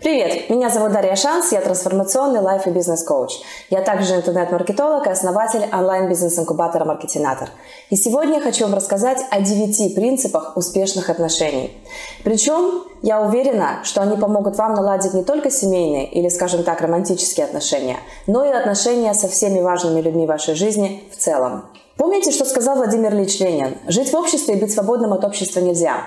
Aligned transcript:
Привет, 0.00 0.48
меня 0.48 0.70
зовут 0.70 0.92
Дарья 0.92 1.14
Шанс, 1.14 1.52
я 1.52 1.60
трансформационный 1.60 2.40
лайф 2.40 2.66
и 2.66 2.70
бизнес-коуч. 2.70 3.32
Я 3.68 3.82
также 3.82 4.14
интернет-маркетолог 4.14 5.06
и 5.06 5.10
основатель 5.10 5.62
онлайн-бизнес-инкубатора 5.70 6.86
«Маркетинатор». 6.86 7.50
И 7.90 7.96
сегодня 7.96 8.36
я 8.36 8.40
хочу 8.40 8.64
вам 8.64 8.74
рассказать 8.74 9.18
о 9.30 9.42
девяти 9.42 9.90
принципах 9.90 10.56
успешных 10.56 11.10
отношений. 11.10 11.76
Причем 12.24 12.84
я 13.02 13.20
уверена, 13.20 13.80
что 13.84 14.00
они 14.00 14.16
помогут 14.16 14.56
вам 14.56 14.72
наладить 14.72 15.12
не 15.12 15.22
только 15.22 15.50
семейные 15.50 16.10
или, 16.10 16.30
скажем 16.30 16.62
так, 16.62 16.80
романтические 16.80 17.44
отношения, 17.44 17.98
но 18.26 18.42
и 18.46 18.48
отношения 18.48 19.12
со 19.12 19.28
всеми 19.28 19.60
важными 19.60 20.00
людьми 20.00 20.24
вашей 20.24 20.54
жизни 20.54 21.04
в 21.12 21.18
целом. 21.18 21.66
Помните, 21.98 22.30
что 22.30 22.46
сказал 22.46 22.76
Владимир 22.76 23.12
Ильич 23.12 23.38
Ленин? 23.40 23.76
Жить 23.86 24.10
в 24.10 24.16
обществе 24.16 24.54
и 24.54 24.58
быть 24.58 24.72
свободным 24.72 25.12
от 25.12 25.22
общества 25.22 25.60
нельзя. 25.60 26.04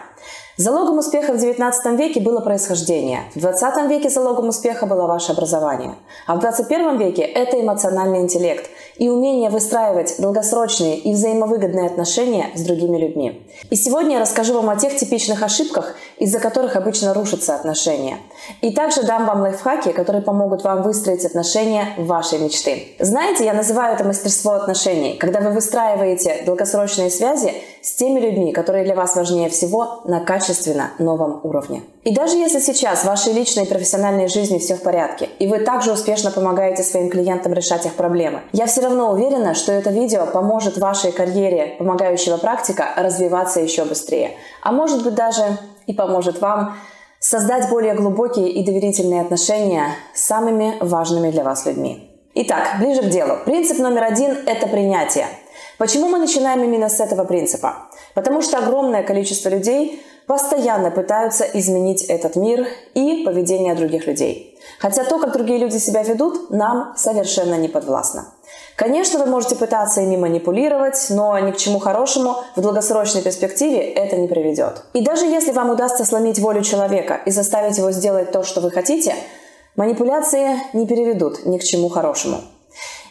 Залогом 0.56 1.00
успеха 1.00 1.34
в 1.34 1.38
XIX 1.38 1.98
веке 1.98 2.22
было 2.22 2.40
происхождение. 2.40 3.24
В 3.34 3.44
XX 3.44 3.88
веке 3.88 4.12
залогом 4.12 4.50
успеха 4.50 4.86
было 4.86 5.08
ваше 5.08 5.32
образование. 5.32 5.96
А 6.28 6.36
в 6.36 6.44
XXI 6.44 6.96
веке 6.98 7.24
это 7.24 7.60
эмоциональный 7.60 8.20
интеллект 8.20 8.70
и 8.98 9.10
умение 9.10 9.50
выстраивать 9.50 10.16
долгосрочные 10.20 10.98
и 10.98 11.14
взаимовыгодные 11.14 11.88
отношения 11.88 12.48
с 12.56 12.62
другими 12.62 12.98
людьми. 12.98 13.48
И 13.70 13.76
сегодня 13.76 14.16
я 14.16 14.22
расскажу 14.22 14.54
вам 14.54 14.70
о 14.70 14.76
тех 14.76 14.96
типичных 14.96 15.44
ошибках, 15.44 15.96
из-за 16.18 16.40
которых 16.40 16.76
обычно 16.76 17.14
рушатся 17.14 17.56
отношения. 17.56 18.18
И 18.62 18.72
также 18.72 19.04
дам 19.04 19.26
вам 19.26 19.42
лайфхаки, 19.42 19.92
которые 19.92 20.22
помогут 20.22 20.64
вам 20.64 20.84
выстроить 20.84 21.26
отношения 21.26 21.94
вашей 21.98 22.40
мечты. 22.40 22.96
Знаете, 23.00 23.46
я 23.46 23.54
называю 23.54 23.96
это 23.96 24.04
мастерство 24.04 24.52
отношений, 24.54 25.18
когда 25.18 25.40
вы 25.40 25.52
выстраиваете 25.52 26.44
долгосрочные 26.46 27.10
связи 27.10 27.54
с 27.82 27.96
теми 27.96 28.20
людьми, 28.20 28.52
которые 28.54 28.86
для 28.86 28.96
вас 28.96 29.16
важнее 29.16 29.50
всего 29.50 30.02
на 30.06 30.20
качественно 30.20 30.92
новом 31.00 31.40
уровне. 31.44 31.84
И 32.04 32.14
даже 32.14 32.36
если 32.36 32.60
сейчас 32.60 33.00
в 33.00 33.06
вашей 33.06 33.32
личной 33.32 33.64
и 33.64 33.68
профессиональной 33.68 34.28
жизни 34.28 34.60
все 34.60 34.76
в 34.76 34.82
порядке, 34.82 35.30
и 35.40 35.48
вы 35.48 35.60
также 35.60 35.94
успешно 35.94 36.32
помогаете 36.32 36.84
своим 36.84 37.10
клиентам 37.10 37.54
решать 37.54 37.86
их 37.86 37.94
проблемы, 37.94 38.42
я 38.52 38.66
все 38.66 38.82
равно 38.82 39.12
уверена, 39.12 39.54
что 39.54 39.72
это 39.72 39.90
видео 39.90 40.26
поможет 40.26 40.78
вашей 40.78 41.14
карьере 41.14 41.76
помогающего 41.80 42.38
практика 42.38 42.90
развиваться 42.98 43.62
еще 43.62 43.86
быстрее. 43.86 44.32
А 44.62 44.74
может 44.74 45.04
быть 45.04 45.16
даже 45.16 45.58
и 45.88 45.94
поможет 45.94 46.42
вам 46.42 46.76
создать 47.20 47.70
более 47.70 47.94
глубокие 47.94 48.50
и 48.50 48.66
доверительные 48.66 49.22
отношения 49.22 49.96
с 50.14 50.24
самыми 50.24 50.76
важными 50.82 51.32
для 51.32 51.46
вас 51.46 51.66
людьми. 51.66 52.10
Итак, 52.36 52.80
ближе 52.80 53.04
к 53.04 53.10
делу. 53.10 53.38
Принцип 53.46 53.78
номер 53.78 54.04
один– 54.04 54.32
это 54.46 54.68
принятие. 54.68 55.28
Почему 55.78 56.10
мы 56.10 56.18
начинаем 56.18 56.64
именно 56.64 56.90
с 56.90 57.00
этого 57.00 57.24
принципа? 57.24 57.88
Потому 58.14 58.42
что 58.42 58.58
огромное 58.58 59.04
количество 59.04 59.50
людей 59.50 60.04
постоянно 60.28 60.92
пытаются 60.92 61.46
изменить 61.54 62.04
этот 62.04 62.36
мир 62.36 62.68
и 62.94 63.24
поведение 63.26 63.76
других 63.76 64.08
людей. 64.08 64.58
Хотя 64.80 65.04
то, 65.04 65.20
как 65.20 65.34
другие 65.34 65.60
люди 65.60 65.78
себя 65.78 66.04
ведут, 66.04 66.50
нам 66.50 66.94
совершенно 66.96 67.56
не 67.56 67.68
подвластно. 67.68 68.26
Конечно, 68.76 69.20
вы 69.20 69.28
можете 69.28 69.56
пытаться 69.56 70.02
ими 70.02 70.16
манипулировать, 70.16 71.08
но 71.10 71.38
ни 71.40 71.52
к 71.52 71.58
чему 71.58 71.80
хорошему 71.80 72.38
в 72.56 72.62
долгосрочной 72.62 73.22
перспективе 73.22 73.82
это 73.82 74.18
не 74.18 74.28
приведет. 74.28 74.84
И 74.94 75.02
даже 75.02 75.26
если 75.26 75.52
вам 75.52 75.70
удастся 75.70 76.06
сломить 76.06 76.40
волю 76.40 76.64
человека 76.64 77.22
и 77.26 77.32
заставить 77.32 77.78
его 77.78 77.92
сделать 77.92 78.32
то, 78.32 78.44
что 78.44 78.62
вы 78.62 78.72
хотите, 78.72 79.16
манипуляции 79.76 80.60
не 80.74 80.88
переведут 80.88 81.46
ни 81.46 81.58
к 81.58 81.64
чему 81.64 81.90
хорошему. 81.90 82.42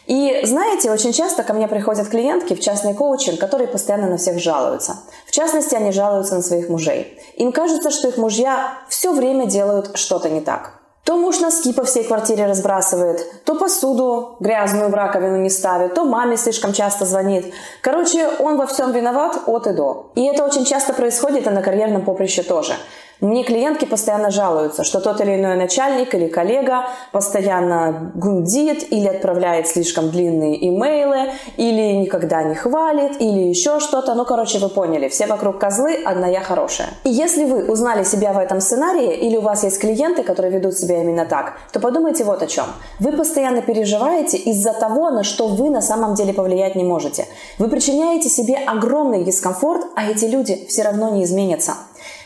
И 0.05 0.41
знаете, 0.43 0.91
очень 0.91 1.13
часто 1.13 1.43
ко 1.43 1.53
мне 1.53 1.67
приходят 1.67 2.09
клиентки 2.09 2.55
в 2.55 2.59
частный 2.59 2.93
коучинг, 2.93 3.39
которые 3.39 3.67
постоянно 3.67 4.07
на 4.07 4.17
всех 4.17 4.39
жалуются. 4.39 4.97
В 5.25 5.31
частности, 5.31 5.75
они 5.75 5.91
жалуются 5.91 6.35
на 6.35 6.41
своих 6.41 6.69
мужей. 6.69 7.17
Им 7.35 7.51
кажется, 7.51 7.89
что 7.89 8.09
их 8.09 8.17
мужья 8.17 8.73
все 8.89 9.13
время 9.13 9.45
делают 9.45 9.97
что-то 9.97 10.29
не 10.29 10.41
так. 10.41 10.73
То 11.03 11.17
муж 11.17 11.41
носки 11.41 11.73
по 11.73 11.83
всей 11.83 12.05
квартире 12.05 12.45
разбрасывает, 12.45 13.43
то 13.43 13.55
посуду 13.55 14.37
грязную 14.39 14.89
в 14.89 14.93
раковину 14.93 15.35
не 15.37 15.49
ставит, 15.49 15.95
то 15.95 16.05
маме 16.05 16.37
слишком 16.37 16.71
часто 16.71 17.05
звонит. 17.05 17.53
Короче, 17.81 18.29
он 18.39 18.55
во 18.55 18.65
всем 18.65 18.93
виноват 18.93 19.41
от 19.45 19.67
и 19.67 19.73
до. 19.73 20.11
И 20.15 20.23
это 20.23 20.45
очень 20.45 20.63
часто 20.63 20.93
происходит 20.93 21.45
и 21.45 21.49
на 21.49 21.61
карьерном 21.61 22.05
поприще 22.05 22.41
тоже. 22.41 22.73
Мне 23.21 23.43
клиентки 23.43 23.85
постоянно 23.85 24.31
жалуются, 24.31 24.83
что 24.83 24.99
тот 24.99 25.21
или 25.21 25.35
иной 25.35 25.55
начальник 25.55 26.13
или 26.13 26.27
коллега 26.27 26.87
постоянно 27.11 28.11
гундит 28.15 28.91
или 28.91 29.07
отправляет 29.07 29.67
слишком 29.67 30.09
длинные 30.09 30.67
имейлы, 30.69 31.31
или 31.57 31.93
никогда 31.93 32.43
не 32.43 32.55
хвалит, 32.55 33.21
или 33.21 33.47
еще 33.47 33.79
что-то. 33.79 34.13
Ну, 34.13 34.25
короче, 34.25 34.59
вы 34.59 34.69
поняли, 34.69 35.07
все 35.07 35.27
вокруг 35.27 35.59
козлы, 35.59 35.95
одна 36.05 36.27
я 36.27 36.41
хорошая. 36.41 36.89
И 37.03 37.09
если 37.09 37.45
вы 37.45 37.71
узнали 37.71 38.03
себя 38.03 38.33
в 38.33 38.37
этом 38.37 38.59
сценарии, 38.59 39.15
или 39.15 39.37
у 39.37 39.41
вас 39.41 39.63
есть 39.63 39.79
клиенты, 39.79 40.23
которые 40.23 40.51
ведут 40.51 40.73
себя 40.73 41.01
именно 41.01 41.25
так, 41.25 41.53
то 41.71 41.79
подумайте 41.79 42.23
вот 42.23 42.41
о 42.41 42.47
чем. 42.47 42.65
Вы 42.99 43.13
постоянно 43.13 43.61
переживаете 43.61 44.37
из-за 44.37 44.73
того, 44.73 45.11
на 45.11 45.23
что 45.23 45.47
вы 45.47 45.69
на 45.69 45.81
самом 45.81 46.15
деле 46.15 46.33
повлиять 46.33 46.75
не 46.75 46.83
можете. 46.83 47.27
Вы 47.57 47.69
причиняете 47.69 48.29
себе 48.29 48.55
огромный 48.55 49.23
дискомфорт, 49.23 49.85
а 49.95 50.09
эти 50.09 50.25
люди 50.25 50.65
все 50.67 50.83
равно 50.83 51.09
не 51.09 51.23
изменятся. 51.23 51.73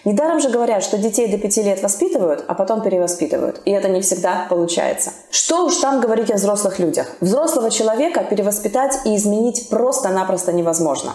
Недаром 0.05 0.39
же 0.39 0.49
говорят, 0.49 0.83
что 0.83 0.97
детей 0.97 1.27
до 1.27 1.37
пяти 1.37 1.63
лет 1.63 1.83
воспитывают, 1.83 2.45
а 2.47 2.53
потом 2.53 2.81
перевоспитывают. 2.81 3.61
И 3.65 3.71
это 3.71 3.89
не 3.89 4.01
всегда 4.01 4.45
получается. 4.49 5.11
Что 5.31 5.65
уж 5.65 5.75
там 5.77 5.99
говорить 5.99 6.31
о 6.31 6.35
взрослых 6.35 6.79
людях. 6.79 7.07
Взрослого 7.19 7.69
человека 7.69 8.23
перевоспитать 8.23 8.99
и 9.05 9.15
изменить 9.15 9.69
просто-напросто 9.69 10.53
невозможно. 10.53 11.13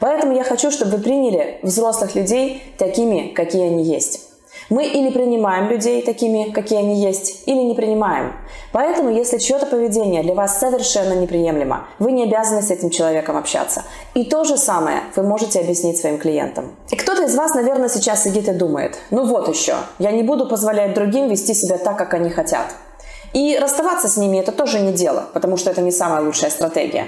Поэтому 0.00 0.34
я 0.34 0.44
хочу, 0.44 0.70
чтобы 0.70 0.96
вы 0.96 1.02
приняли 1.02 1.58
взрослых 1.62 2.14
людей 2.14 2.62
такими, 2.78 3.32
какие 3.34 3.66
они 3.66 3.84
есть. 3.84 4.20
Мы 4.70 4.86
или 4.86 5.10
принимаем 5.10 5.68
людей 5.68 6.02
такими, 6.02 6.50
какие 6.50 6.78
они 6.78 7.04
есть, 7.04 7.42
или 7.46 7.58
не 7.58 7.74
принимаем. 7.74 8.32
Поэтому, 8.72 9.10
если 9.10 9.38
чье-то 9.38 9.66
поведение 9.66 10.22
для 10.22 10.34
вас 10.34 10.58
совершенно 10.58 11.12
неприемлемо, 11.14 11.86
вы 11.98 12.12
не 12.12 12.24
обязаны 12.24 12.62
с 12.62 12.70
этим 12.70 12.90
человеком 12.90 13.36
общаться. 13.36 13.82
И 14.14 14.24
то 14.24 14.44
же 14.44 14.56
самое 14.56 15.02
вы 15.16 15.22
можете 15.22 15.60
объяснить 15.60 15.98
своим 15.98 16.18
клиентам. 16.18 16.74
И 16.90 16.96
кто-то 17.24 17.32
из 17.32 17.36
вас, 17.36 17.54
наверное, 17.54 17.88
сейчас 17.88 18.22
сидит 18.22 18.48
и 18.48 18.52
думает, 18.52 18.98
ну 19.10 19.26
вот 19.26 19.48
еще, 19.48 19.76
я 19.98 20.10
не 20.12 20.22
буду 20.22 20.46
позволять 20.46 20.94
другим 20.94 21.28
вести 21.28 21.54
себя 21.54 21.78
так, 21.78 21.96
как 21.96 22.14
они 22.14 22.30
хотят. 22.30 22.66
И 23.32 23.58
расставаться 23.58 24.08
с 24.08 24.16
ними 24.16 24.38
это 24.38 24.52
тоже 24.52 24.80
не 24.80 24.92
дело, 24.92 25.24
потому 25.32 25.56
что 25.56 25.70
это 25.70 25.80
не 25.80 25.90
самая 25.90 26.22
лучшая 26.22 26.50
стратегия. 26.50 27.06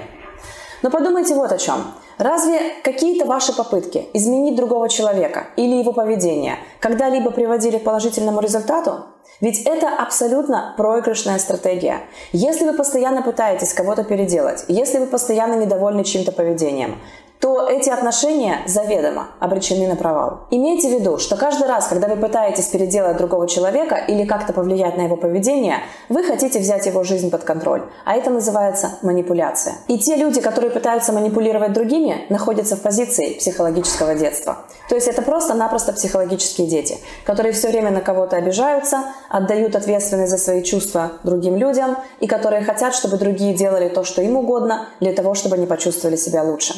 Но 0.81 0.89
подумайте 0.89 1.35
вот 1.35 1.51
о 1.51 1.57
чем. 1.57 1.93
Разве 2.17 2.59
какие-то 2.83 3.25
ваши 3.25 3.53
попытки 3.55 4.07
изменить 4.13 4.55
другого 4.55 4.89
человека 4.89 5.47
или 5.55 5.75
его 5.75 5.93
поведение 5.93 6.57
когда-либо 6.79 7.31
приводили 7.31 7.77
к 7.77 7.83
положительному 7.83 8.41
результату? 8.41 9.05
Ведь 9.39 9.61
это 9.65 9.89
абсолютно 9.89 10.73
проигрышная 10.77 11.37
стратегия. 11.37 11.99
Если 12.31 12.65
вы 12.65 12.73
постоянно 12.73 13.21
пытаетесь 13.21 13.73
кого-то 13.73 14.03
переделать, 14.03 14.65
если 14.67 14.97
вы 14.97 15.05
постоянно 15.05 15.53
недовольны 15.53 16.03
чьим-то 16.03 16.31
поведением, 16.31 16.97
то 17.39 17.67
эти 17.67 17.89
отношения 17.89 18.61
заведомо 18.65 19.27
обречены 19.39 19.87
на 19.87 19.95
провал. 19.95 20.47
Имейте 20.49 20.89
в 20.89 20.99
виду, 20.99 21.17
что 21.17 21.37
каждый 21.37 21.67
раз, 21.67 21.87
когда 21.87 22.07
вы 22.07 22.15
пытаетесь 22.15 22.67
переделать 22.67 23.17
другого 23.17 23.47
человека 23.47 23.95
или 23.95 24.25
как-то 24.25 24.53
повлиять 24.53 24.97
на 24.97 25.01
его 25.01 25.17
поведение, 25.17 25.77
вы 26.09 26.23
хотите 26.23 26.59
взять 26.59 26.85
его 26.85 27.03
жизнь 27.03 27.29
под 27.29 27.43
контроль. 27.43 27.83
А 28.05 28.15
это 28.15 28.29
называется 28.29 28.97
манипуляция. 29.01 29.75
И 29.87 29.99
те 29.99 30.15
люди, 30.15 30.41
которые 30.41 30.71
пытаются 30.71 31.13
манипулировать 31.13 31.73
другими, 31.73 32.25
находятся 32.29 32.75
в 32.75 32.81
позиции 32.81 33.33
психологического 33.33 34.15
детства. 34.15 34.57
То 34.89 34.95
есть 34.95 35.07
это 35.07 35.21
просто-напросто 35.21 35.93
психологические 35.93 36.67
дети, 36.67 36.97
которые 37.25 37.53
все 37.53 37.69
время 37.69 37.91
на 37.91 38.01
кого-то 38.01 38.37
обижаются, 38.37 39.03
отдают 39.29 39.75
ответственность 39.75 40.31
за 40.31 40.37
свои 40.37 40.63
чувства 40.63 41.11
другим 41.23 41.55
людям 41.57 41.97
и 42.19 42.27
которые 42.27 42.63
хотят, 42.63 42.95
чтобы 42.95 43.17
другие 43.17 43.53
делали 43.53 43.89
то, 43.89 44.03
что 44.03 44.21
им 44.21 44.37
угодно, 44.37 44.87
для 44.99 45.13
того, 45.13 45.33
чтобы 45.33 45.55
они 45.55 45.65
почувствовали 45.65 46.15
себя 46.15 46.43
лучше. 46.43 46.73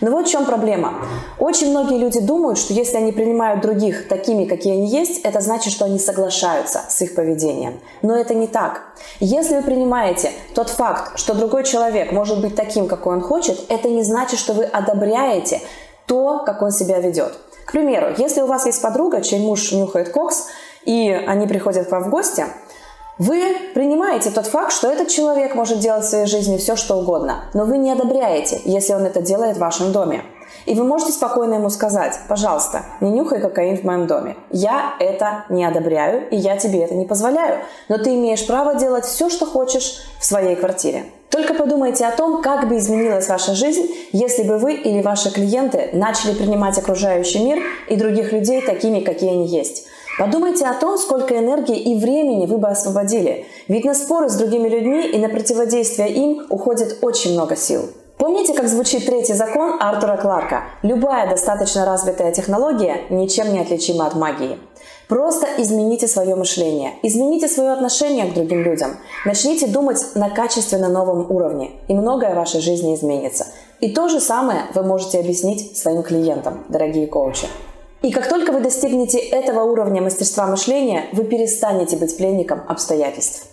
Но 0.00 0.10
вот 0.10 0.26
в 0.26 0.30
чем 0.30 0.44
проблема. 0.46 0.94
Очень 1.38 1.70
многие 1.70 1.98
люди 1.98 2.20
думают, 2.20 2.58
что 2.58 2.72
если 2.72 2.96
они 2.96 3.12
принимают 3.12 3.60
других 3.60 4.08
такими, 4.08 4.44
какие 4.44 4.74
они 4.74 4.88
есть, 4.88 5.20
это 5.24 5.40
значит, 5.40 5.72
что 5.72 5.84
они 5.84 5.98
соглашаются 5.98 6.82
с 6.88 7.02
их 7.02 7.14
поведением. 7.14 7.80
Но 8.02 8.16
это 8.16 8.34
не 8.34 8.46
так. 8.46 8.82
Если 9.20 9.56
вы 9.56 9.62
принимаете 9.62 10.32
тот 10.54 10.70
факт, 10.70 11.18
что 11.18 11.34
другой 11.34 11.64
человек 11.64 12.12
может 12.12 12.40
быть 12.40 12.54
таким, 12.54 12.88
какой 12.88 13.16
он 13.16 13.20
хочет, 13.20 13.58
это 13.68 13.88
не 13.88 14.02
значит, 14.02 14.38
что 14.38 14.52
вы 14.52 14.64
одобряете 14.64 15.60
то, 16.06 16.42
как 16.44 16.62
он 16.62 16.70
себя 16.70 16.98
ведет. 17.00 17.32
К 17.66 17.72
примеру, 17.72 18.14
если 18.16 18.40
у 18.40 18.46
вас 18.46 18.66
есть 18.66 18.82
подруга, 18.82 19.20
чей 19.20 19.38
муж 19.38 19.70
нюхает 19.72 20.10
кокс, 20.10 20.46
и 20.84 21.10
они 21.10 21.46
приходят 21.46 21.88
к 21.88 21.92
вам 21.92 22.04
в 22.04 22.10
гости– 22.10 22.44
вы 23.20 23.54
принимаете 23.74 24.30
тот 24.30 24.46
факт, 24.46 24.72
что 24.72 24.90
этот 24.90 25.08
человек 25.08 25.54
может 25.54 25.78
делать 25.78 26.04
в 26.04 26.08
своей 26.08 26.24
жизни 26.24 26.56
все, 26.56 26.74
что 26.74 26.96
угодно, 26.96 27.44
но 27.52 27.66
вы 27.66 27.76
не 27.76 27.92
одобряете, 27.92 28.62
если 28.64 28.94
он 28.94 29.04
это 29.04 29.20
делает 29.20 29.58
в 29.58 29.60
вашем 29.60 29.92
доме. 29.92 30.22
И 30.64 30.74
вы 30.74 30.84
можете 30.84 31.12
спокойно 31.12 31.54
ему 31.54 31.68
сказать, 31.68 32.18
пожалуйста, 32.28 32.86
не 33.02 33.10
нюхай 33.10 33.38
кокаин 33.42 33.76
в 33.76 33.84
моем 33.84 34.06
доме. 34.06 34.36
Я 34.50 34.94
это 34.98 35.44
не 35.50 35.66
одобряю, 35.66 36.30
и 36.30 36.36
я 36.36 36.56
тебе 36.56 36.82
это 36.82 36.94
не 36.94 37.04
позволяю. 37.04 37.58
Но 37.90 37.98
ты 37.98 38.14
имеешь 38.14 38.46
право 38.46 38.74
делать 38.74 39.04
все, 39.04 39.28
что 39.28 39.44
хочешь 39.44 40.02
в 40.18 40.24
своей 40.24 40.56
квартире. 40.56 41.04
Только 41.28 41.52
подумайте 41.52 42.06
о 42.06 42.16
том, 42.16 42.40
как 42.40 42.68
бы 42.68 42.78
изменилась 42.78 43.28
ваша 43.28 43.54
жизнь, 43.54 43.86
если 44.12 44.44
бы 44.44 44.56
вы 44.56 44.74
или 44.74 45.02
ваши 45.02 45.30
клиенты 45.30 45.90
начали 45.92 46.32
принимать 46.32 46.78
окружающий 46.78 47.44
мир 47.44 47.62
и 47.88 47.96
других 47.96 48.32
людей 48.32 48.62
такими, 48.62 49.00
какие 49.00 49.30
они 49.30 49.46
есть. 49.46 49.86
Подумайте 50.20 50.66
о 50.66 50.74
том, 50.74 50.98
сколько 50.98 51.38
энергии 51.38 51.78
и 51.78 51.98
времени 51.98 52.44
вы 52.44 52.58
бы 52.58 52.68
освободили. 52.68 53.46
Ведь 53.68 53.86
на 53.86 53.94
споры 53.94 54.28
с 54.28 54.34
другими 54.34 54.68
людьми 54.68 55.06
и 55.06 55.16
на 55.16 55.30
противодействие 55.30 56.12
им 56.12 56.46
уходит 56.50 56.98
очень 57.00 57.32
много 57.32 57.56
сил. 57.56 57.88
Помните, 58.18 58.52
как 58.52 58.68
звучит 58.68 59.06
третий 59.06 59.32
закон 59.32 59.78
Артура 59.80 60.18
Кларка? 60.18 60.64
Любая 60.82 61.26
достаточно 61.26 61.86
развитая 61.86 62.32
технология 62.32 62.98
ничем 63.08 63.50
не 63.54 63.60
отличима 63.60 64.08
от 64.08 64.14
магии. 64.14 64.58
Просто 65.08 65.46
измените 65.56 66.06
свое 66.06 66.34
мышление, 66.34 66.92
измените 67.02 67.48
свое 67.48 67.70
отношение 67.70 68.26
к 68.26 68.34
другим 68.34 68.62
людям, 68.62 68.98
начните 69.24 69.68
думать 69.68 70.04
на 70.16 70.28
качественно 70.28 70.90
новом 70.90 71.30
уровне, 71.30 71.70
и 71.88 71.94
многое 71.94 72.34
в 72.34 72.36
вашей 72.36 72.60
жизни 72.60 72.94
изменится. 72.94 73.46
И 73.80 73.94
то 73.94 74.08
же 74.08 74.20
самое 74.20 74.64
вы 74.74 74.82
можете 74.82 75.18
объяснить 75.18 75.78
своим 75.78 76.02
клиентам, 76.02 76.66
дорогие 76.68 77.06
коучи. 77.06 77.46
И 78.02 78.12
как 78.12 78.28
только 78.28 78.52
вы 78.52 78.60
достигнете 78.60 79.18
этого 79.18 79.62
уровня 79.64 80.00
мастерства 80.00 80.46
мышления, 80.46 81.08
вы 81.12 81.24
перестанете 81.24 81.96
быть 81.96 82.16
пленником 82.16 82.62
обстоятельств. 82.66 83.46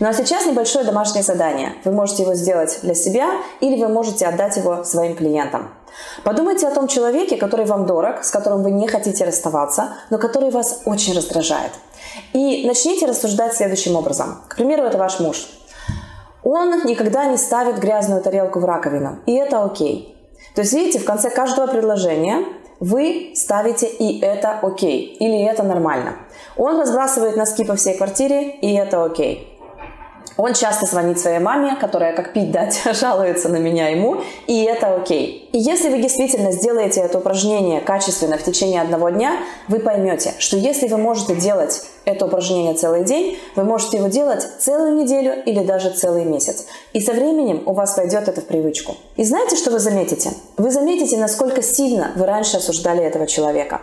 Ну 0.00 0.08
а 0.08 0.12
сейчас 0.12 0.46
небольшое 0.46 0.84
домашнее 0.84 1.22
задание. 1.22 1.74
Вы 1.84 1.92
можете 1.92 2.22
его 2.22 2.34
сделать 2.34 2.78
для 2.82 2.94
себя 2.94 3.30
или 3.60 3.80
вы 3.80 3.88
можете 3.88 4.26
отдать 4.26 4.56
его 4.56 4.84
своим 4.84 5.16
клиентам. 5.16 5.70
Подумайте 6.24 6.68
о 6.68 6.74
том 6.74 6.88
человеке, 6.88 7.36
который 7.36 7.64
вам 7.64 7.86
дорог, 7.86 8.22
с 8.22 8.30
которым 8.30 8.62
вы 8.62 8.70
не 8.70 8.86
хотите 8.86 9.24
расставаться, 9.24 9.94
но 10.10 10.18
который 10.18 10.50
вас 10.50 10.82
очень 10.84 11.14
раздражает. 11.14 11.72
И 12.34 12.66
начните 12.66 13.06
рассуждать 13.06 13.54
следующим 13.54 13.96
образом. 13.96 14.42
К 14.48 14.56
примеру, 14.56 14.84
это 14.84 14.98
ваш 14.98 15.20
муж. 15.20 15.48
Он 16.42 16.84
никогда 16.84 17.24
не 17.24 17.38
ставит 17.38 17.78
грязную 17.78 18.22
тарелку 18.22 18.60
в 18.60 18.64
раковину, 18.64 19.18
и 19.26 19.32
это 19.34 19.64
окей. 19.64 20.16
То 20.54 20.62
есть, 20.62 20.72
видите, 20.72 20.98
в 20.98 21.04
конце 21.04 21.28
каждого 21.28 21.66
предложения 21.66 22.44
вы 22.80 23.32
ставите 23.34 23.86
и 23.86 24.20
это 24.20 24.58
окей, 24.62 25.16
или 25.18 25.44
это 25.44 25.62
нормально. 25.62 26.16
Он 26.56 26.80
разбрасывает 26.80 27.36
носки 27.36 27.64
по 27.64 27.76
всей 27.76 27.96
квартире, 27.96 28.50
и 28.50 28.74
это 28.74 29.04
окей. 29.04 29.55
Он 30.36 30.52
часто 30.52 30.86
звонит 30.86 31.18
своей 31.18 31.38
маме, 31.38 31.76
которая, 31.80 32.14
как 32.14 32.32
пить 32.32 32.50
дать, 32.50 32.80
жалуется 32.92 33.48
на 33.48 33.56
меня 33.56 33.88
ему, 33.88 34.20
и 34.46 34.64
это 34.64 34.94
окей. 34.94 35.48
И 35.52 35.58
если 35.58 35.88
вы 35.88 36.02
действительно 36.02 36.52
сделаете 36.52 37.00
это 37.00 37.18
упражнение 37.18 37.80
качественно 37.80 38.36
в 38.36 38.42
течение 38.42 38.82
одного 38.82 39.08
дня, 39.08 39.38
вы 39.68 39.78
поймете, 39.78 40.34
что 40.38 40.56
если 40.56 40.88
вы 40.88 40.98
можете 40.98 41.34
делать 41.34 41.82
это 42.04 42.26
упражнение 42.26 42.74
целый 42.74 43.04
день, 43.04 43.38
вы 43.56 43.64
можете 43.64 43.96
его 43.96 44.08
делать 44.08 44.46
целую 44.58 44.94
неделю 44.94 45.42
или 45.44 45.64
даже 45.64 45.90
целый 45.90 46.24
месяц. 46.24 46.66
И 46.92 47.00
со 47.00 47.12
временем 47.12 47.62
у 47.66 47.72
вас 47.72 47.96
войдет 47.96 48.28
это 48.28 48.40
в 48.40 48.46
привычку. 48.46 48.96
И 49.16 49.24
знаете, 49.24 49.56
что 49.56 49.70
вы 49.70 49.78
заметите? 49.78 50.30
Вы 50.56 50.70
заметите, 50.70 51.16
насколько 51.16 51.62
сильно 51.62 52.12
вы 52.14 52.26
раньше 52.26 52.58
осуждали 52.58 53.02
этого 53.02 53.26
человека. 53.26 53.80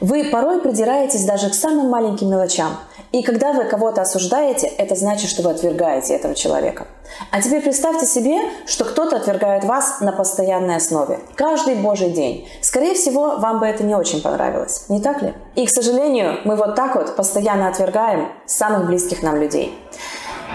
Вы 0.00 0.24
порой 0.24 0.60
придираетесь 0.60 1.24
даже 1.24 1.48
к 1.48 1.54
самым 1.54 1.88
маленьким 1.88 2.30
мелочам. 2.30 2.76
И 3.14 3.22
когда 3.22 3.52
вы 3.52 3.62
кого-то 3.66 4.02
осуждаете, 4.02 4.66
это 4.66 4.96
значит, 4.96 5.30
что 5.30 5.42
вы 5.42 5.52
отвергаете 5.52 6.14
этого 6.14 6.34
человека. 6.34 6.88
А 7.30 7.40
теперь 7.40 7.62
представьте 7.62 8.06
себе, 8.06 8.40
что 8.66 8.84
кто-то 8.84 9.14
отвергает 9.14 9.62
вас 9.62 10.00
на 10.00 10.10
постоянной 10.10 10.74
основе. 10.74 11.20
Каждый 11.36 11.76
божий 11.76 12.10
день. 12.10 12.48
Скорее 12.60 12.94
всего, 12.94 13.36
вам 13.36 13.60
бы 13.60 13.66
это 13.66 13.84
не 13.84 13.94
очень 13.94 14.20
понравилось. 14.20 14.86
Не 14.88 15.00
так 15.00 15.22
ли? 15.22 15.32
И, 15.54 15.64
к 15.64 15.70
сожалению, 15.70 16.40
мы 16.44 16.56
вот 16.56 16.74
так 16.74 16.96
вот 16.96 17.14
постоянно 17.14 17.68
отвергаем 17.68 18.32
самых 18.46 18.86
близких 18.86 19.22
нам 19.22 19.36
людей. 19.36 19.78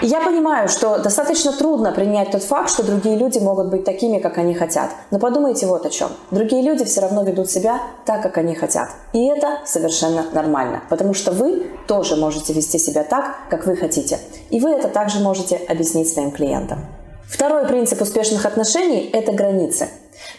Я 0.02 0.20
понимаю, 0.20 0.68
что 0.68 0.98
достаточно 0.98 1.52
трудно 1.52 1.92
принять 1.92 2.30
тот 2.30 2.42
факт, 2.42 2.70
что 2.70 2.82
другие 2.82 3.16
люди 3.16 3.38
могут 3.38 3.68
быть 3.68 3.84
такими, 3.84 4.18
как 4.18 4.38
они 4.38 4.54
хотят. 4.54 4.90
Но 5.10 5.18
подумайте 5.18 5.66
вот 5.66 5.84
о 5.84 5.90
чем. 5.90 6.08
Другие 6.30 6.62
люди 6.62 6.84
все 6.84 7.02
равно 7.02 7.22
ведут 7.22 7.50
себя 7.50 7.80
так, 8.06 8.22
как 8.22 8.38
они 8.38 8.54
хотят. 8.54 8.88
И 9.12 9.26
это 9.26 9.58
совершенно 9.66 10.24
нормально, 10.32 10.82
потому 10.88 11.12
что 11.12 11.32
вы 11.32 11.70
тоже 11.86 12.16
можете 12.16 12.54
вести 12.54 12.78
себя 12.78 13.04
так, 13.04 13.36
как 13.50 13.66
вы 13.66 13.76
хотите. 13.76 14.18
И 14.48 14.58
вы 14.58 14.70
это 14.70 14.88
также 14.88 15.20
можете 15.20 15.56
объяснить 15.56 16.08
своим 16.08 16.30
клиентам. 16.30 16.86
Второй 17.28 17.66
принцип 17.66 18.00
успешных 18.00 18.46
отношений– 18.46 19.08
это 19.12 19.32
границы. 19.32 19.88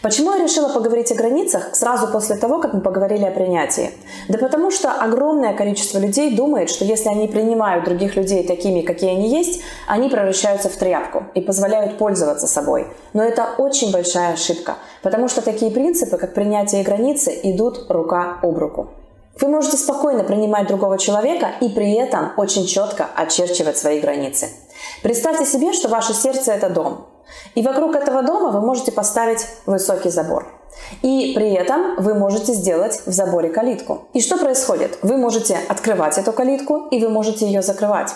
Почему 0.02 0.32
я 0.32 0.42
решила 0.42 0.68
поговорить 0.68 1.12
о 1.12 1.14
границах 1.14 1.76
сразу 1.76 2.08
после 2.08 2.34
того, 2.34 2.58
как 2.58 2.72
мы 2.72 2.80
поговорили 2.80 3.24
о 3.24 3.30
принятии? 3.30 3.92
Да 4.28 4.36
потому 4.36 4.72
что 4.72 4.90
огромное 4.90 5.54
количество 5.54 5.98
людей 5.98 6.34
думает, 6.34 6.70
что 6.70 6.84
если 6.84 7.08
они 7.08 7.28
принимают 7.28 7.84
других 7.84 8.16
людей 8.16 8.44
такими, 8.44 8.80
какие 8.80 9.10
они 9.10 9.28
есть, 9.28 9.62
они 9.86 10.08
превращаются 10.08 10.68
в 10.68 10.74
тряпку 10.74 11.26
и 11.34 11.40
позволяют 11.40 11.98
пользоваться 11.98 12.48
собой. 12.48 12.88
Но 13.12 13.22
это 13.22 13.50
очень 13.58 13.92
большая 13.92 14.32
ошибка, 14.32 14.74
потому 15.02 15.28
что 15.28 15.40
такие 15.40 15.70
принципы, 15.70 16.16
как 16.16 16.34
принятие 16.34 16.80
и 16.80 16.84
границы, 16.84 17.38
идут 17.44 17.86
рука 17.88 18.38
об 18.42 18.58
руку. 18.58 18.88
Вы 19.40 19.46
можете 19.46 19.76
спокойно 19.76 20.24
принимать 20.24 20.66
другого 20.66 20.98
человека 20.98 21.52
и 21.60 21.68
при 21.68 21.92
этом 21.94 22.32
очень 22.36 22.66
четко 22.66 23.06
очерчивать 23.14 23.78
свои 23.78 24.00
границы. 24.00 24.48
Представьте 25.04 25.46
себе, 25.46 25.72
что 25.72 25.88
ваше 25.88 26.12
сердце– 26.12 26.52
это 26.54 26.68
дом. 26.70 27.06
И 27.54 27.62
вокруг 27.62 27.94
этого 27.94 28.22
дома 28.22 28.50
вы 28.50 28.60
можете 28.60 28.92
поставить 28.92 29.46
высокий 29.66 30.10
забор. 30.10 30.46
И 31.02 31.32
при 31.34 31.52
этом 31.52 31.96
вы 31.96 32.14
можете 32.14 32.52
сделать 32.52 33.02
в 33.06 33.12
заборе 33.12 33.50
калитку. 33.50 34.08
И 34.12 34.20
что 34.20 34.38
происходит? 34.38 34.98
Вы 35.02 35.16
можете 35.16 35.58
открывать 35.68 36.18
эту 36.18 36.32
калитку 36.32 36.88
и 36.90 37.00
вы 37.02 37.08
можете 37.08 37.46
ее 37.46 37.62
закрывать. 37.62 38.14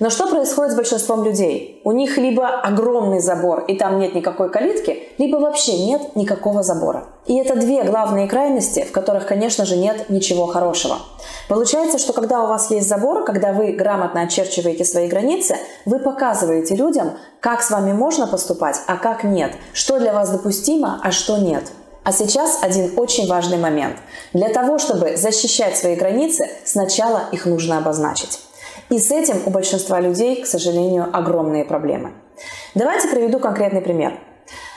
Но 0.00 0.10
что 0.10 0.26
происходит 0.26 0.72
с 0.72 0.76
большинством 0.76 1.22
людей? 1.22 1.80
У 1.84 1.92
них 1.92 2.18
либо 2.18 2.48
огромный 2.48 3.20
забор, 3.20 3.64
и 3.68 3.76
там 3.76 4.00
нет 4.00 4.14
никакой 4.14 4.50
калитки, 4.50 5.08
либо 5.18 5.36
вообще 5.36 5.78
нет 5.86 6.16
никакого 6.16 6.64
забора. 6.64 7.04
И 7.26 7.36
это 7.36 7.54
две 7.54 7.84
главные 7.84 8.26
крайности, 8.26 8.84
в 8.84 8.90
которых, 8.90 9.26
конечно 9.26 9.64
же, 9.64 9.76
нет 9.76 10.10
ничего 10.10 10.46
хорошего. 10.46 10.98
Получается, 11.48 11.98
что 11.98 12.12
когда 12.12 12.42
у 12.42 12.48
вас 12.48 12.70
есть 12.72 12.88
забор, 12.88 13.24
когда 13.24 13.52
вы 13.52 13.72
грамотно 13.72 14.22
очерчиваете 14.22 14.84
свои 14.84 15.06
границы, 15.06 15.56
вы 15.84 16.00
показываете 16.00 16.74
людям, 16.74 17.12
как 17.38 17.62
с 17.62 17.70
вами 17.70 17.92
можно 17.92 18.26
поступать, 18.26 18.80
а 18.88 18.96
как 18.96 19.22
нет, 19.22 19.52
что 19.72 20.00
для 20.00 20.12
вас 20.12 20.30
допустимо, 20.30 21.00
а 21.04 21.12
что 21.12 21.36
нет. 21.36 21.64
А 22.02 22.12
сейчас 22.12 22.58
один 22.62 22.92
очень 22.96 23.28
важный 23.28 23.58
момент. 23.58 23.96
Для 24.32 24.48
того, 24.48 24.78
чтобы 24.78 25.16
защищать 25.16 25.76
свои 25.76 25.94
границы, 25.94 26.50
сначала 26.64 27.22
их 27.32 27.46
нужно 27.46 27.78
обозначить. 27.78 28.40
И 28.90 28.98
с 28.98 29.10
этим 29.10 29.36
у 29.46 29.50
большинства 29.50 30.00
людей, 30.00 30.42
к 30.42 30.46
сожалению, 30.46 31.08
огромные 31.12 31.64
проблемы. 31.64 32.12
Давайте 32.74 33.08
приведу 33.08 33.38
конкретный 33.38 33.80
пример. 33.80 34.18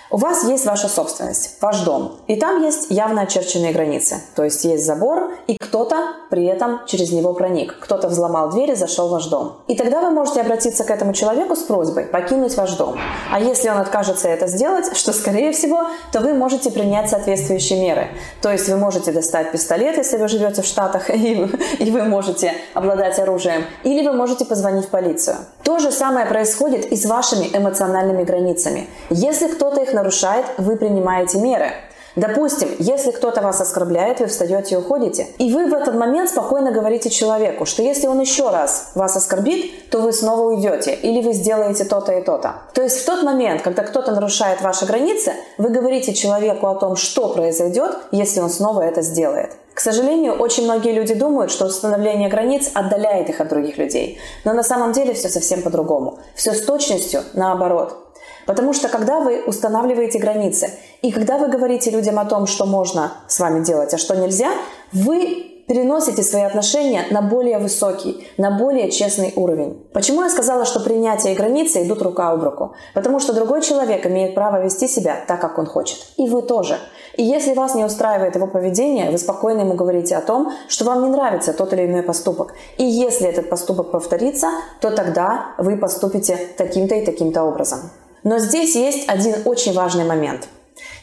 У 0.10 0.16
вас 0.16 0.46
есть 0.46 0.66
ваша 0.66 0.88
собственность, 0.88 1.58
ваш 1.60 1.82
дом, 1.82 2.16
и 2.28 2.38
там 2.38 2.64
есть 2.64 2.88
явно 2.90 3.24
очерченные 3.24 3.74
границы. 3.74 4.22
То 4.36 4.46
есть 4.46 4.64
есть 4.64 4.86
забор, 4.86 5.34
и 5.48 5.58
кто-то 5.58 5.98
при 6.30 6.46
этом 6.46 6.80
через 6.86 7.12
него 7.12 7.34
проник. 7.34 7.78
Кто-то 7.80 8.08
взломал 8.08 8.50
дверь 8.50 8.72
и 8.72 8.76
зашел 8.76 9.10
в 9.10 9.12
ваш 9.12 9.26
дом. 9.26 9.58
И 9.68 9.76
тогда 9.76 10.02
вы 10.02 10.12
можете 10.12 10.40
обратиться 10.40 10.86
к 10.86 10.92
этому 10.92 11.12
человеку 11.12 11.58
с 11.58 11.64
просьбой 11.64 12.06
покинуть 12.06 12.56
ваш 12.56 12.72
дом. 12.76 12.98
А 13.32 13.40
если 13.42 13.70
он 13.70 13.80
откажется 13.80 14.30
это 14.30 14.48
сделать, 14.48 14.96
что 14.96 15.12
скорее 15.12 15.52
всего, 15.52 15.88
то 16.14 16.22
вы 16.22 16.34
можете 16.34 16.72
принять 16.72 17.10
соответствующие 17.10 17.82
меры. 17.82 18.08
То 18.42 18.52
есть 18.52 18.70
вы 18.70 18.78
можете 18.78 19.12
достать 19.12 19.52
пистолет, 19.52 19.98
если 19.98 20.18
вы 20.18 20.30
живете 20.30 20.62
в 20.62 20.66
Штатах, 20.66 21.10
и, 21.14 21.34
и 21.80 21.92
вы 21.92 22.04
можете 22.04 22.54
обладать 22.74 23.20
оружием, 23.20 23.66
или 23.84 24.08
вы 24.08 24.14
можете 24.14 24.46
позвонить 24.46 24.86
в 24.86 24.90
полицию. 24.90 25.36
То 25.68 25.80
же 25.80 25.92
самое 25.92 26.26
происходит 26.26 26.86
и 26.86 26.96
с 26.96 27.06
вашими 27.06 27.50
эмоциональными 27.54 28.24
границами. 28.24 28.88
Если 29.10 29.50
кто-то 29.50 29.82
их 29.82 29.92
нарушает, 29.92 30.46
вы 30.58 30.78
принимаете 30.78 31.40
меры. 31.40 31.74
Допустим, 32.18 32.70
если 32.80 33.12
кто-то 33.12 33.42
вас 33.42 33.62
оскорбляет, 33.62 34.20
вы 34.20 34.26
встаете 34.26 34.76
и 34.76 34.78
уходите. 34.80 35.28
И 35.38 35.54
вы 35.54 35.68
в 35.68 35.74
этот 35.74 35.94
момент 35.94 36.32
спокойно 36.32 36.72
говорите 36.72 37.12
человеку, 37.12 37.66
что 37.66 37.84
если 37.84 38.08
он 38.08 38.20
еще 38.20 38.50
раз 38.50 38.92
вас 38.96 39.16
оскорбит, 39.16 39.90
то 39.92 40.00
вы 40.00 40.12
снова 40.12 40.50
уйдете 40.50 40.96
или 40.96 41.22
вы 41.22 41.34
сделаете 41.34 41.86
то-то 41.86 42.14
и 42.14 42.24
то-то. 42.24 42.56
То 42.74 42.82
есть 42.82 42.98
в 43.02 43.06
тот 43.06 43.22
момент, 43.22 43.62
когда 43.62 43.84
кто-то 43.84 44.14
нарушает 44.14 44.62
ваши 44.62 44.88
границы, 44.88 45.34
вы 45.60 45.70
говорите 45.70 46.16
человеку 46.16 46.66
о 46.66 46.76
том, 46.76 46.96
что 46.96 47.30
произойдет, 47.30 47.96
если 48.12 48.40
он 48.40 48.50
снова 48.50 48.82
это 48.82 49.04
сделает. 49.04 49.52
К 49.76 49.80
сожалению, 49.80 50.34
очень 50.34 50.64
многие 50.64 50.94
люди 50.94 51.14
думают, 51.14 51.52
что 51.52 51.68
установление 51.68 52.30
границ 52.30 52.72
отдаляет 52.74 53.30
их 53.30 53.42
от 53.42 53.50
других 53.50 53.78
людей. 53.78 54.18
Но 54.44 54.54
на 54.54 54.64
самом 54.64 54.92
деле 54.92 55.14
все 55.14 55.30
совсем 55.30 55.62
по-другому. 55.62 56.18
Все 56.34 56.54
с 56.54 56.64
точностью 56.64 57.22
наоборот. 57.34 58.07
Потому 58.48 58.74
что 58.74 58.88
когда 58.88 59.20
вы 59.20 59.44
устанавливаете 59.46 60.18
границы 60.18 60.72
и 61.04 61.12
когда 61.12 61.38
вы 61.38 61.50
говорите 61.50 61.92
людям 61.92 62.18
о 62.18 62.26
том, 62.26 62.48
что 62.48 62.66
можно 62.66 63.12
с 63.28 63.40
вами 63.40 63.64
делать, 63.64 63.94
а 63.94 63.98
что 63.98 64.16
нельзя, 64.16 64.50
вы 64.94 65.54
переносите 65.68 66.24
свои 66.24 66.44
отношения 66.44 67.06
на 67.12 67.22
более 67.22 67.60
высокий, 67.60 68.26
на 68.38 68.52
более 68.52 68.90
честный 68.90 69.34
уровень. 69.36 69.86
Почему 69.94 70.24
я 70.24 70.30
сказала, 70.30 70.64
что 70.64 70.80
принятие 70.80 71.34
и 71.34 71.36
границы 71.36 71.84
идут 71.84 72.02
рука 72.02 72.30
об 72.32 72.42
руку? 72.42 72.74
Потому 72.94 73.20
что 73.20 73.34
другой 73.34 73.62
человек 73.62 74.06
имеет 74.06 74.34
право 74.34 74.64
вести 74.64 74.88
себя 74.88 75.18
так, 75.28 75.42
как 75.42 75.60
он 75.60 75.66
хочет. 75.66 76.00
И 76.16 76.28
вы 76.28 76.42
тоже. 76.42 76.80
И 77.18 77.24
если 77.24 77.54
вас 77.54 77.76
не 77.76 77.84
устраивает 77.84 78.36
его 78.36 78.48
поведение, 78.48 79.12
вы 79.12 79.18
спокойно 79.18 79.62
ему 79.62 79.74
говорите 79.74 80.16
о 80.16 80.22
том, 80.22 80.54
что 80.70 80.86
вам 80.86 81.04
не 81.04 81.10
нравится 81.10 81.52
тот 81.52 81.74
или 81.74 81.86
иной 81.86 82.04
поступок. 82.04 82.54
И 82.78 82.86
если 82.86 83.28
этот 83.28 83.50
поступок 83.50 83.92
повторится, 83.92 84.48
то 84.80 84.92
тогда 84.92 85.48
вы 85.58 85.76
поступите 85.76 86.40
таким-то 86.58 86.96
и 86.96 87.06
таким-то 87.06 87.44
образом. 87.44 87.92
Но 88.24 88.40
здесь 88.40 88.76
есть 88.76 89.08
один 89.08 89.36
очень 89.46 89.74
важный 89.74 90.06
момент. 90.06 90.48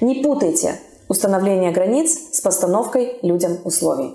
Не 0.01 0.23
путайте 0.23 0.79
установление 1.09 1.71
границ 1.71 2.17
с 2.33 2.41
постановкой 2.41 3.19
людям 3.23 3.59
условий. 3.65 4.15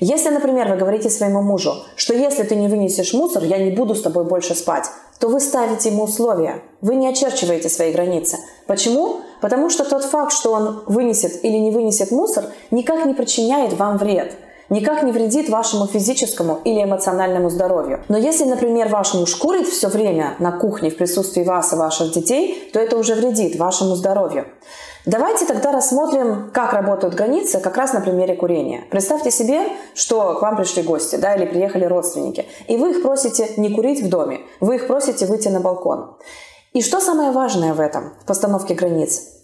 Если, 0.00 0.30
например, 0.30 0.68
вы 0.68 0.76
говорите 0.76 1.10
своему 1.10 1.42
мужу, 1.42 1.74
что 1.96 2.14
если 2.14 2.42
ты 2.42 2.56
не 2.56 2.68
вынесешь 2.68 3.12
мусор, 3.12 3.44
я 3.44 3.58
не 3.58 3.70
буду 3.70 3.94
с 3.94 4.02
тобой 4.02 4.24
больше 4.24 4.54
спать, 4.54 4.86
то 5.18 5.28
вы 5.28 5.40
ставите 5.40 5.90
ему 5.90 6.04
условия. 6.04 6.62
Вы 6.80 6.94
не 6.94 7.08
очерчиваете 7.08 7.68
свои 7.68 7.92
границы. 7.92 8.38
Почему? 8.66 9.20
Потому 9.40 9.68
что 9.68 9.84
тот 9.84 10.04
факт, 10.04 10.32
что 10.32 10.52
он 10.52 10.82
вынесет 10.86 11.44
или 11.44 11.56
не 11.56 11.70
вынесет 11.70 12.10
мусор, 12.12 12.44
никак 12.70 13.04
не 13.04 13.14
причиняет 13.14 13.72
вам 13.74 13.98
вред 13.98 14.36
никак 14.70 15.02
не 15.02 15.12
вредит 15.12 15.48
вашему 15.48 15.86
физическому 15.86 16.60
или 16.64 16.84
эмоциональному 16.84 17.50
здоровью. 17.50 18.00
Но 18.08 18.18
если, 18.18 18.44
например, 18.44 18.88
ваш 18.88 19.14
муж 19.14 19.34
курит 19.36 19.66
все 19.66 19.88
время 19.88 20.34
на 20.38 20.52
кухне 20.52 20.90
в 20.90 20.96
присутствии 20.96 21.42
вас 21.42 21.72
и 21.72 21.76
ваших 21.76 22.12
детей, 22.12 22.70
то 22.72 22.80
это 22.80 22.96
уже 22.96 23.14
вредит 23.14 23.56
вашему 23.56 23.94
здоровью. 23.94 24.46
Давайте 25.06 25.46
тогда 25.46 25.72
рассмотрим, 25.72 26.50
как 26.52 26.74
работают 26.74 27.14
границы 27.14 27.60
как 27.60 27.78
раз 27.78 27.94
на 27.94 28.00
примере 28.00 28.34
курения. 28.34 28.84
Представьте 28.90 29.30
себе, 29.30 29.60
что 29.94 30.34
к 30.34 30.42
вам 30.42 30.56
пришли 30.56 30.82
гости 30.82 31.16
да, 31.16 31.34
или 31.34 31.46
приехали 31.46 31.84
родственники, 31.86 32.44
и 32.66 32.76
вы 32.76 32.90
их 32.90 33.02
просите 33.02 33.48
не 33.56 33.74
курить 33.74 34.02
в 34.02 34.08
доме, 34.10 34.40
вы 34.60 34.76
их 34.76 34.86
просите 34.86 35.24
выйти 35.24 35.48
на 35.48 35.60
балкон. 35.60 36.16
И 36.74 36.82
что 36.82 37.00
самое 37.00 37.30
важное 37.30 37.72
в 37.72 37.80
этом, 37.80 38.12
в 38.22 38.26
постановке 38.26 38.74
границ? 38.74 39.37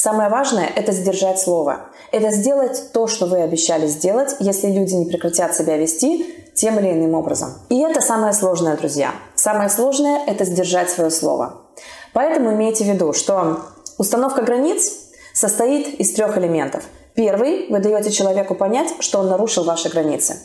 Самое 0.00 0.28
важное– 0.28 0.70
это 0.76 0.92
сдержать 0.92 1.40
слово. 1.40 1.80
Это 2.12 2.30
сделать 2.30 2.92
то, 2.92 3.08
что 3.08 3.26
вы 3.26 3.42
обещали 3.42 3.88
сделать, 3.88 4.36
если 4.38 4.68
люди 4.68 4.94
не 4.94 5.06
прекратят 5.06 5.56
себя 5.56 5.76
вести 5.76 6.24
тем 6.54 6.78
или 6.78 6.92
иным 6.92 7.14
образом. 7.14 7.54
И 7.68 7.80
это 7.80 8.00
самое 8.00 8.32
сложное, 8.32 8.76
друзья. 8.76 9.10
Самое 9.34 9.68
сложное– 9.68 10.22
это 10.28 10.44
сдержать 10.44 10.88
свое 10.88 11.10
слово. 11.10 11.62
Поэтому 12.12 12.52
имейте 12.52 12.84
в 12.84 12.86
виду, 12.86 13.12
что 13.12 13.62
установка 13.98 14.42
границ 14.42 14.88
состоит 15.34 15.98
из 15.98 16.12
трех 16.12 16.38
элементов. 16.38 16.84
Первый– 17.16 17.66
вы 17.68 17.80
даете 17.80 18.12
человеку 18.12 18.54
понять, 18.54 18.94
что 19.00 19.18
он 19.18 19.28
нарушил 19.28 19.64
ваши 19.64 19.88
границы. 19.88 20.36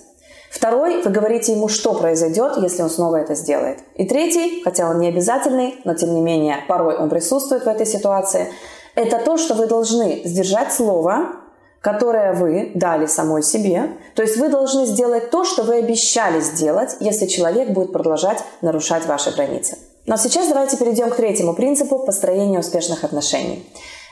Второй– 0.49 1.03
вы 1.03 1.11
говорите 1.11 1.51
ему, 1.51 1.67
что 1.67 1.93
произойдет, 1.93 2.57
если 2.57 2.81
он 2.81 2.89
снова 2.89 3.17
это 3.17 3.35
сделает. 3.35 3.81
И 3.93 4.07
третий, 4.07 4.63
хотя 4.63 4.89
он 4.89 4.97
не 4.97 5.09
обязательный, 5.09 5.75
но 5.83 5.93
тем 5.93 6.15
не 6.15 6.21
менее 6.21 6.57
порой 6.67 6.97
он 6.97 7.11
присутствует 7.11 7.65
в 7.65 7.67
этой 7.67 7.85
ситуации, 7.85 8.47
это 8.95 9.17
то, 9.19 9.37
что 9.37 9.53
вы 9.55 9.67
должны 9.67 10.21
сдержать 10.23 10.73
слово, 10.73 11.35
которое 11.81 12.33
вы 12.33 12.71
дали 12.75 13.07
самой 13.07 13.43
себе. 13.43 13.97
То 14.15 14.21
есть 14.21 14.37
вы 14.37 14.49
должны 14.49 14.85
сделать 14.85 15.31
то, 15.31 15.43
что 15.43 15.63
вы 15.63 15.75
обещали 15.75 16.39
сделать, 16.39 16.95
если 16.99 17.25
человек 17.25 17.69
будет 17.69 17.91
продолжать 17.91 18.43
нарушать 18.61 19.05
ваши 19.05 19.31
границы. 19.31 19.77
Но 20.05 20.17
сейчас 20.17 20.47
давайте 20.47 20.77
перейдем 20.77 21.09
к 21.09 21.15
третьему 21.15 21.53
принципу 21.53 21.99
построения 21.99 22.59
успешных 22.59 23.03
отношений. 23.03 23.67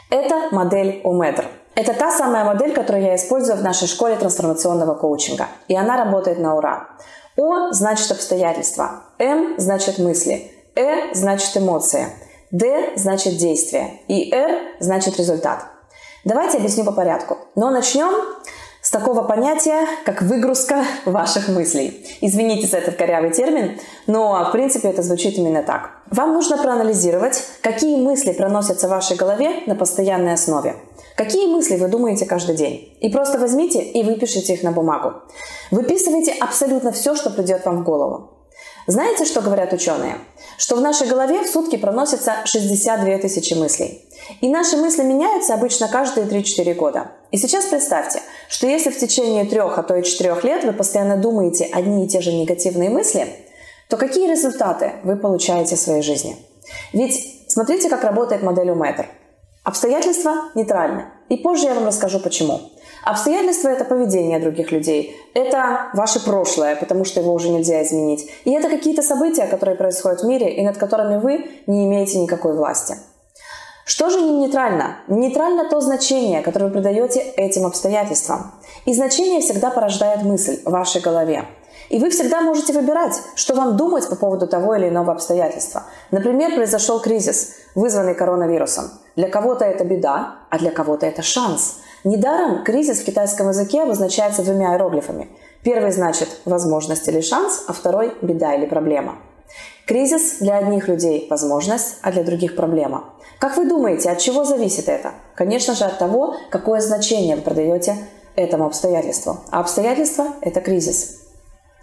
Это 0.09 0.49
модель 0.51 1.01
ОМЭДР. 1.03 1.47
Это 1.75 1.93
та 1.93 2.11
самая 2.11 2.43
модель, 2.43 2.73
которую 2.73 3.05
я 3.05 3.15
использую 3.15 3.57
в 3.57 3.63
нашей 3.63 3.87
школе 3.87 4.17
трансформационного 4.17 4.93
коучинга. 4.93 5.47
И 5.69 5.75
она 5.75 5.95
работает 5.95 6.39
на 6.39 6.57
ура. 6.57 6.87
О 7.37 7.71
значит 7.71 8.11
обстоятельства. 8.11 9.03
М 9.19 9.55
значит 9.57 9.97
мысли. 9.97 10.51
Э 10.75 11.13
значит 11.13 11.55
эмоции. 11.55 12.07
Д 12.51 12.93
значит 12.95 13.37
действие. 13.37 14.01
И 14.07 14.31
Р 14.33 14.59
значит 14.79 15.17
результат. 15.17 15.65
Давайте 16.25 16.57
объясню 16.57 16.83
по 16.83 16.91
порядку. 16.91 17.37
Но 17.55 17.69
начнем 17.71 18.11
с 18.81 18.91
такого 18.91 19.23
понятия, 19.23 19.85
как 20.05 20.21
выгрузка 20.21 20.83
ваших 21.05 21.47
мыслей. 21.47 22.05
Извините 22.21 22.67
за 22.67 22.77
этот 22.77 22.95
корявый 22.95 23.31
термин, 23.31 23.79
но 24.07 24.45
в 24.45 24.51
принципе 24.51 24.89
это 24.89 25.01
звучит 25.01 25.37
именно 25.37 25.63
так. 25.63 25.91
Вам 26.11 26.33
нужно 26.33 26.57
проанализировать, 26.57 27.43
какие 27.61 27.95
мысли 27.95 28.33
проносятся 28.33 28.87
в 28.87 28.91
вашей 28.91 29.15
голове 29.15 29.63
на 29.65 29.75
постоянной 29.75 30.33
основе. 30.33 30.75
Какие 31.15 31.47
мысли 31.47 31.77
вы 31.77 31.87
думаете 31.87 32.25
каждый 32.25 32.55
день? 32.55 32.97
И 32.99 33.09
просто 33.09 33.37
возьмите 33.37 33.81
и 33.81 34.03
выпишите 34.03 34.53
их 34.53 34.63
на 34.63 34.71
бумагу. 34.71 35.13
Выписывайте 35.69 36.33
абсолютно 36.33 36.91
все, 36.91 37.15
что 37.15 37.29
придет 37.29 37.65
вам 37.65 37.81
в 37.81 37.83
голову. 37.83 38.40
Знаете, 38.87 39.25
что 39.25 39.41
говорят 39.41 39.73
ученые? 39.73 40.17
Что 40.57 40.75
в 40.75 40.81
нашей 40.81 41.07
голове 41.07 41.43
в 41.43 41.47
сутки 41.47 41.75
проносится 41.75 42.35
62 42.45 43.19
тысячи 43.19 43.53
мыслей. 43.53 44.05
И 44.41 44.49
наши 44.49 44.77
мысли 44.77 45.03
меняются 45.03 45.53
обычно 45.53 45.87
каждые 45.87 46.27
3-4 46.27 46.73
года. 46.73 47.11
И 47.31 47.37
сейчас 47.37 47.65
представьте, 47.65 48.21
что 48.49 48.67
если 48.67 48.89
в 48.89 48.97
течение 48.97 49.45
трех, 49.45 49.77
а 49.77 49.83
то 49.83 49.95
и 49.95 50.03
четырех 50.03 50.43
лет 50.43 50.63
вы 50.63 50.73
постоянно 50.73 51.17
думаете 51.17 51.69
одни 51.71 52.05
и 52.05 52.07
те 52.07 52.21
же 52.21 52.33
негативные 52.33 52.89
мысли, 52.89 53.27
то 53.89 53.97
какие 53.97 54.29
результаты 54.29 54.93
вы 55.03 55.15
получаете 55.15 55.75
в 55.75 55.79
своей 55.79 56.01
жизни? 56.01 56.37
Ведь 56.93 57.45
смотрите, 57.47 57.89
как 57.89 58.03
работает 58.03 58.43
модель 58.43 58.71
Умэтр. 58.71 59.07
Обстоятельства 59.63 60.49
нейтральны. 60.55 61.05
И 61.29 61.37
позже 61.37 61.67
я 61.67 61.75
вам 61.75 61.85
расскажу 61.85 62.19
почему. 62.19 62.61
Обстоятельства– 63.03 63.67
это 63.69 63.83
поведение 63.83 64.39
других 64.39 64.71
людей. 64.71 65.17
Это 65.33 65.89
ваше 65.93 66.23
прошлое, 66.23 66.75
потому 66.75 67.03
что 67.03 67.19
его 67.19 67.33
уже 67.33 67.49
нельзя 67.49 67.81
изменить. 67.83 68.29
И 68.45 68.51
это 68.51 68.69
какие-то 68.69 69.01
события, 69.01 69.47
которые 69.47 69.75
происходят 69.75 70.21
в 70.21 70.27
мире 70.27 70.53
и 70.53 70.63
над 70.63 70.77
которыми 70.77 71.17
вы 71.17 71.45
не 71.65 71.87
имеете 71.87 72.19
никакой 72.19 72.55
власти. 72.55 72.95
Что 73.85 74.09
же 74.09 74.21
не 74.21 74.31
нейтрально? 74.31 74.97
Нейтрально 75.07 75.67
то 75.69 75.81
значение, 75.81 76.41
которое 76.43 76.65
вы 76.67 76.71
придаете 76.71 77.19
этим 77.19 77.65
обстоятельствам. 77.65 78.53
И 78.85 78.93
значение 78.93 79.41
всегда 79.41 79.71
порождает 79.71 80.23
мысль 80.23 80.61
в 80.63 80.69
вашей 80.69 81.01
голове. 81.01 81.45
И 81.89 81.99
вы 81.99 82.09
всегда 82.09 82.41
можете 82.41 82.71
выбирать, 82.71 83.19
что 83.35 83.53
вам 83.53 83.75
думать 83.75 84.07
по 84.07 84.15
поводу 84.15 84.47
того 84.47 84.75
или 84.75 84.87
иного 84.87 85.11
обстоятельства. 85.11 85.83
Например, 86.11 86.53
произошел 86.55 87.01
кризис, 87.01 87.55
вызванный 87.75 88.15
коронавирусом. 88.15 88.91
Для 89.15 89.27
кого-то 89.27 89.65
это 89.65 89.83
беда, 89.83 90.35
а 90.49 90.57
для 90.57 90.71
кого-то 90.71 91.05
это 91.05 91.21
шанс. 91.21 91.79
Недаром 92.03 92.63
кризис 92.63 92.99
в 92.99 93.05
китайском 93.05 93.49
языке 93.49 93.83
обозначается 93.83 94.43
двумя 94.43 94.73
иероглифами. 94.73 95.29
Первый 95.63 95.91
значит 95.91 96.29
возможность 96.45 97.07
или 97.07 97.21
шанс, 97.21 97.63
а 97.67 97.73
второй 97.73 98.13
беда 98.23 98.55
или 98.55 98.65
проблема. 98.65 99.19
Кризис 99.85 100.39
для 100.39 100.57
одних 100.57 100.87
людей– 100.87 101.27
возможность, 101.29 101.97
а 102.01 102.11
для 102.11 102.23
других– 102.23 102.55
проблема. 102.57 103.03
Как 103.37 103.55
вы 103.55 103.65
думаете, 103.65 104.09
от 104.09 104.17
чего 104.17 104.43
зависит 104.43 104.89
это? 104.89 105.11
Конечно 105.35 105.75
же, 105.75 105.85
от 105.85 105.99
того, 105.99 106.35
какое 106.49 106.79
значение 106.79 107.35
вы 107.35 107.43
продаете 107.43 107.95
этому 108.35 108.65
обстоятельству. 108.65 109.37
А 109.51 109.59
обстоятельство– 109.59 110.25
это 110.41 110.59
кризис. 110.61 111.19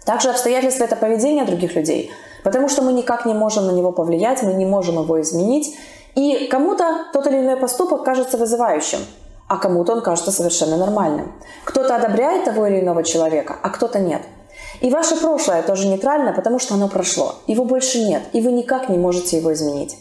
Также 0.05 0.31
обстоятельства– 0.31 0.83
это 0.85 0.97
поведение 0.97 1.45
других 1.45 1.75
людей, 1.75 2.11
потому 2.43 2.67
что 2.67 2.81
мы 2.81 2.91
никак 2.91 3.25
не 3.25 3.33
можем 3.33 3.67
на 3.67 3.71
него 3.71 3.93
повлиять, 3.93 4.43
мы 4.43 4.53
не 4.53 4.65
можем 4.65 5.01
его 5.01 5.21
изменить. 5.21 5.77
И 6.15 6.47
кому-то 6.47 7.05
тот 7.13 7.27
или 7.27 7.37
иной 7.37 7.55
поступок 7.55 8.03
кажется 8.03 8.37
вызывающим, 8.37 8.99
а 9.49 9.57
кому-то 9.57 9.93
он 9.93 10.01
кажется 10.01 10.31
совершенно 10.31 10.77
нормальным. 10.77 11.33
Кто-то 11.65 11.95
одобряет 11.95 12.45
того 12.45 12.67
или 12.67 12.79
иного 12.79 13.03
человека, 13.03 13.57
а 13.61 13.69
кто-то 13.69 13.99
нет. 13.99 14.21
И 14.79 14.89
ваше 14.89 15.17
прошлое 15.17 15.63
тоже 15.63 15.87
нейтрально, 15.87 16.31
потому 16.31 16.59
что 16.59 16.75
оно 16.75 16.87
прошло. 16.87 17.35
Его 17.47 17.65
больше 17.65 17.99
нет, 17.99 18.21
и 18.31 18.41
вы 18.41 18.51
никак 18.51 18.89
не 18.89 18.97
можете 18.97 19.37
его 19.37 19.51
изменить. 19.51 19.97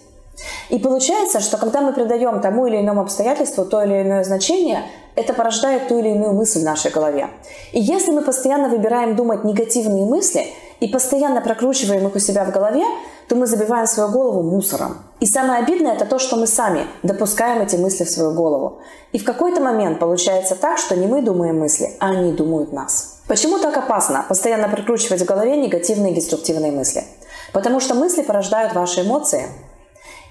И 0.69 0.78
получается, 0.78 1.40
что 1.40 1.57
когда 1.57 1.81
мы 1.81 1.93
придаем 1.93 2.40
тому 2.40 2.67
или 2.67 2.76
иному 2.81 3.00
обстоятельству 3.00 3.64
то 3.64 3.83
или 3.83 4.02
иное 4.02 4.23
значение, 4.23 4.83
это 5.17 5.33
порождает 5.33 5.88
ту 5.88 5.99
или 5.99 6.11
иную 6.11 6.33
мысль 6.33 6.61
в 6.61 6.64
нашей 6.64 6.93
голове. 6.93 7.28
И 7.73 7.81
если 7.81 8.12
мы 8.12 8.23
постоянно 8.23 8.69
выбираем 8.69 9.17
думать 9.17 9.45
негативные 9.45 10.05
мысли 10.05 10.47
и 10.78 10.88
постоянно 10.88 11.40
прокручиваем 11.40 12.07
их 12.07 12.14
у 12.14 12.19
себя 12.19 12.45
в 12.45 12.52
голове, 12.52 12.85
то 13.28 13.37
мы 13.37 13.47
забиваем 13.47 13.87
свою 13.87 14.11
голову 14.11 14.42
мусором. 14.42 14.99
И 15.20 15.26
самое 15.26 15.62
обидное 15.62 15.94
это 15.94 16.06
то, 16.06 16.18
что 16.18 16.37
мы 16.37 16.47
сами 16.47 16.87
допускаем 17.02 17.61
эти 17.61 17.76
мысли 17.76 18.04
в 18.04 18.11
свою 18.11 18.32
голову. 18.32 18.78
И 19.12 19.18
в 19.18 19.25
какой-то 19.25 19.61
момент 19.61 19.99
получается 19.99 20.54
так, 20.54 20.78
что 20.78 20.97
не 20.97 21.06
мы 21.06 21.23
думаем 21.23 21.58
мысли, 21.58 21.90
а 22.00 22.11
они 22.11 22.32
думают 22.32 22.73
нас. 22.73 23.20
Почему 23.28 23.58
так 23.58 23.76
опасно 23.76 24.25
постоянно 24.28 24.68
прокручивать 24.68 25.20
в 25.20 25.26
голове 25.26 25.56
негативные 25.56 26.12
и 26.12 26.14
деструктивные 26.14 26.73
мысли? 26.73 27.04
Потому 27.52 27.80
что 27.80 27.94
мысли 27.94 28.23
порождают 28.23 28.75
ваши 28.75 29.02
эмоции. 29.02 29.47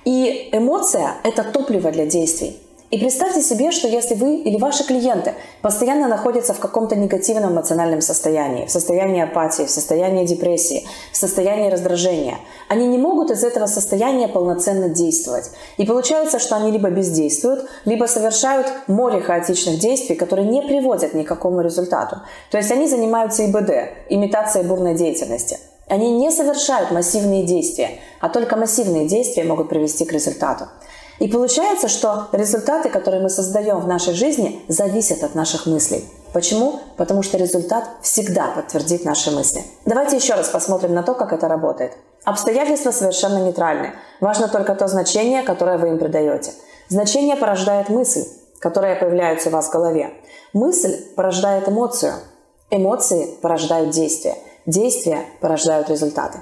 И 0.06 0.50
эмоция– 0.52 1.16
это 1.24 1.44
топливо 1.44 1.92
для 1.92 2.06
действий. 2.06 2.60
И 2.90 2.98
представьте 3.00 3.42
себе, 3.42 3.72
что 3.72 3.90
если 3.90 4.16
вы 4.16 4.38
или 4.38 4.58
ваши 4.58 4.86
клиенты 4.86 5.34
постоянно 5.62 6.08
находятся 6.08 6.54
в 6.54 6.60
каком-то 6.60 6.96
негативном 6.96 7.52
эмоциональном 7.52 8.00
состоянии, 8.00 8.66
в 8.66 8.72
состоянии 8.72 9.22
апатии, 9.22 9.64
в 9.64 9.70
состоянии 9.70 10.26
депрессии, 10.26 10.88
в 11.12 11.18
состоянии 11.18 11.70
раздражения, 11.70 12.38
они 12.70 12.88
не 12.88 12.98
могут 12.98 13.30
из 13.30 13.44
этого 13.44 13.66
состояния 13.66 14.30
полноценно 14.30 14.88
действовать. 14.88 15.52
И 15.76 15.86
получается, 15.86 16.40
что 16.40 16.56
они 16.56 16.72
либо 16.72 16.90
бездействуют, 16.90 17.70
либо 17.84 18.06
совершают 18.06 18.68
море 18.88 19.20
хаотичных 19.20 19.80
действий, 19.80 20.16
которые 20.16 20.48
не 20.48 20.62
приводят 20.62 21.14
ни 21.14 21.24
к 21.24 21.28
какому 21.28 21.60
результату. 21.60 22.22
То 22.52 22.58
есть 22.58 22.72
они 22.72 22.88
занимаются 22.88 23.46
ИБД, 23.46 24.08
имитацией 24.08 24.66
бурной 24.66 24.96
деятельности. 24.96 25.60
Они 25.90 26.12
не 26.12 26.32
совершают 26.32 26.92
массивные 26.92 27.44
действия, 27.44 28.00
а 28.22 28.30
только 28.30 28.56
массивные 28.56 29.08
действия 29.08 29.44
могут 29.44 29.68
привести 29.68 30.06
к 30.06 30.14
результату. 30.14 30.68
И 31.20 31.28
получается, 31.28 31.88
что 31.88 32.28
результаты, 32.32 32.90
которые 32.90 33.22
мы 33.22 33.30
создаем 33.30 33.80
в 33.80 33.88
нашей 33.88 34.14
жизни, 34.14 34.62
зависят 34.68 35.24
от 35.24 35.36
наших 35.36 35.66
мыслей. 35.66 36.06
Почему? 36.34 36.80
Потому 36.98 37.24
что 37.24 37.38
результат 37.38 37.90
всегда 38.02 38.52
подтвердит 38.52 39.06
наши 39.06 39.32
мысли. 39.32 39.64
Давайте 39.86 40.18
еще 40.18 40.36
раз 40.36 40.50
посмотрим 40.50 40.94
на 40.94 41.04
то, 41.04 41.16
как 41.16 41.34
это 41.34 41.48
работает. 41.48 41.94
Обстоятельства 42.24 42.92
совершенно 42.92 43.40
нейтральны. 43.40 43.94
Важно 44.22 44.48
только 44.48 44.76
то 44.76 44.88
значение, 44.88 45.44
которое 45.44 45.78
вы 45.78 45.90
им 45.90 45.98
придаете. 45.98 46.52
Значение 46.90 47.36
порождает 47.36 47.90
мысль, 47.90 48.26
которая 48.60 48.96
появляется 49.00 49.50
у 49.50 49.52
вас 49.54 49.68
в 49.68 49.72
голове. 49.72 50.14
Мысль 50.54 50.96
порождает 51.16 51.68
эмоцию. 51.68 52.14
Эмоции 52.70 53.38
порождают 53.42 53.92
действия, 53.92 54.36
действия 54.66 55.26
порождают 55.40 55.90
результаты. 55.90 56.40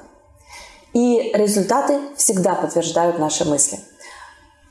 И 0.93 1.31
результаты 1.35 1.99
всегда 2.15 2.55
подтверждают 2.55 3.19
наши 3.19 3.45
мысли. 3.45 3.77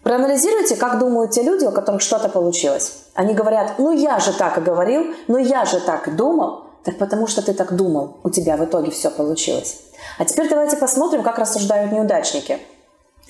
Проанализируйте, 0.04 0.76
как 0.76 0.98
думают 0.98 1.30
те 1.30 1.42
люди, 1.42 1.64
у 1.64 1.72
которых 1.72 2.02
что-то 2.02 2.28
получилось. 2.28 2.92
Они 3.14 3.32
говорят, 3.32 3.78
ну 3.78 3.90
я 3.90 4.18
же 4.18 4.34
так 4.34 4.58
и 4.58 4.60
говорил, 4.60 5.14
ну 5.28 5.38
я 5.38 5.64
же 5.64 5.80
так 5.80 6.08
и 6.08 6.10
думал. 6.10 6.64
Так 6.84 6.98
потому 6.98 7.26
что 7.26 7.40
ты 7.40 7.54
так 7.54 7.74
думал, 7.74 8.18
у 8.22 8.28
тебя 8.28 8.58
в 8.58 8.64
итоге 8.66 8.90
все 8.90 9.10
получилось. 9.10 9.80
А 10.18 10.26
теперь 10.26 10.50
давайте 10.50 10.76
посмотрим, 10.76 11.22
как 11.22 11.38
рассуждают 11.38 11.90
неудачники. 11.90 12.58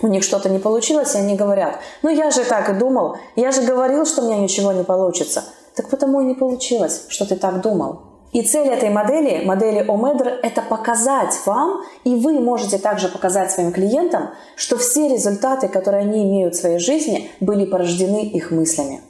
У 0.03 0.09
них 0.09 0.25
что-то 0.25 0.49
не 0.49 0.59
получилось, 0.59 1.15
и 1.15 1.19
они 1.19 1.37
говорят, 1.37 1.79
ну 2.03 2.11
я 2.11 2.33
же 2.33 2.45
так 2.45 2.69
и 2.69 2.73
думал, 2.73 3.17
я 3.37 3.53
же 3.53 3.63
говорил, 3.63 4.05
что 4.05 4.23
у 4.23 4.27
меня 4.27 4.39
ничего 4.39 4.73
не 4.73 4.83
получится. 4.83 5.45
Так 5.77 5.89
потому 5.89 6.21
и 6.21 6.25
не 6.25 6.35
получилось, 6.35 7.05
что 7.09 7.25
ты 7.25 7.37
так 7.37 7.61
думал. 7.61 8.01
И 8.35 8.43
цель 8.43 8.67
этой 8.67 8.91
модели, 8.91 9.45
модели 9.45 9.79
Омедр, 9.89 10.41
это 10.43 10.61
показать 10.61 11.39
вам, 11.47 11.83
и 12.03 12.17
вы 12.17 12.41
можете 12.41 12.79
также 12.79 13.09
показать 13.09 13.53
своим 13.53 13.71
клиентам, 13.71 14.31
что 14.57 14.77
все 14.77 15.09
результаты, 15.09 15.69
которые 15.69 16.01
они 16.01 16.25
имеют 16.25 16.57
в 16.57 16.61
своей 16.61 16.81
жизни, 16.81 17.31
были 17.39 17.65
порождены 17.65 18.25
их 18.25 18.51
мыслями. 18.51 19.03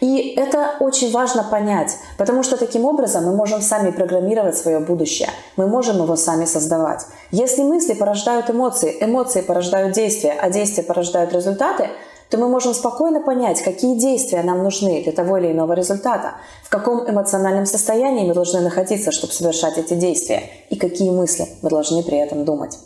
И 0.00 0.34
это 0.36 0.76
очень 0.78 1.10
важно 1.10 1.42
понять, 1.42 1.96
потому 2.18 2.44
что 2.44 2.56
таким 2.56 2.84
образом 2.84 3.24
мы 3.24 3.34
можем 3.34 3.62
сами 3.62 3.90
программировать 3.90 4.56
свое 4.56 4.78
будущее, 4.78 5.30
мы 5.56 5.66
можем 5.66 5.96
его 5.96 6.14
сами 6.14 6.44
создавать. 6.44 7.04
Если 7.32 7.62
мысли 7.62 7.94
порождают 7.94 8.48
эмоции, 8.48 8.96
эмоции 9.00 9.40
порождают 9.40 9.92
действия, 9.92 10.36
а 10.40 10.50
действия 10.50 10.84
порождают 10.84 11.32
результаты, 11.32 11.88
то 12.32 12.38
мы 12.38 12.48
можем 12.48 12.72
спокойно 12.72 13.20
понять, 13.20 13.60
какие 13.60 13.94
действия 13.94 14.42
нам 14.42 14.62
нужны 14.62 15.02
для 15.02 15.12
того 15.12 15.36
или 15.36 15.52
иного 15.52 15.74
результата, 15.74 16.36
в 16.64 16.70
каком 16.70 17.06
эмоциональном 17.06 17.66
состоянии 17.66 18.26
мы 18.26 18.32
должны 18.32 18.62
находиться, 18.62 19.12
чтобы 19.12 19.34
совершать 19.34 19.76
эти 19.76 19.92
действия, 19.92 20.44
и 20.70 20.76
какие 20.76 21.10
мысли 21.10 21.46
мы 21.60 21.68
должны 21.68 22.02
при 22.02 22.16
этом 22.16 22.46
думать. 22.46 22.78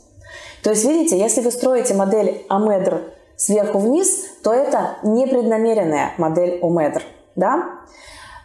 То 0.64 0.70
есть, 0.70 0.84
видите, 0.84 1.16
если 1.16 1.42
вы 1.42 1.52
строите 1.52 1.94
модель 1.94 2.44
Амедр 2.48 3.02
сверху 3.36 3.78
вниз, 3.78 4.24
то 4.42 4.52
это 4.52 4.96
непреднамеренная 5.04 6.14
модель 6.18 6.58
Омедр. 6.60 7.04
Да? 7.36 7.70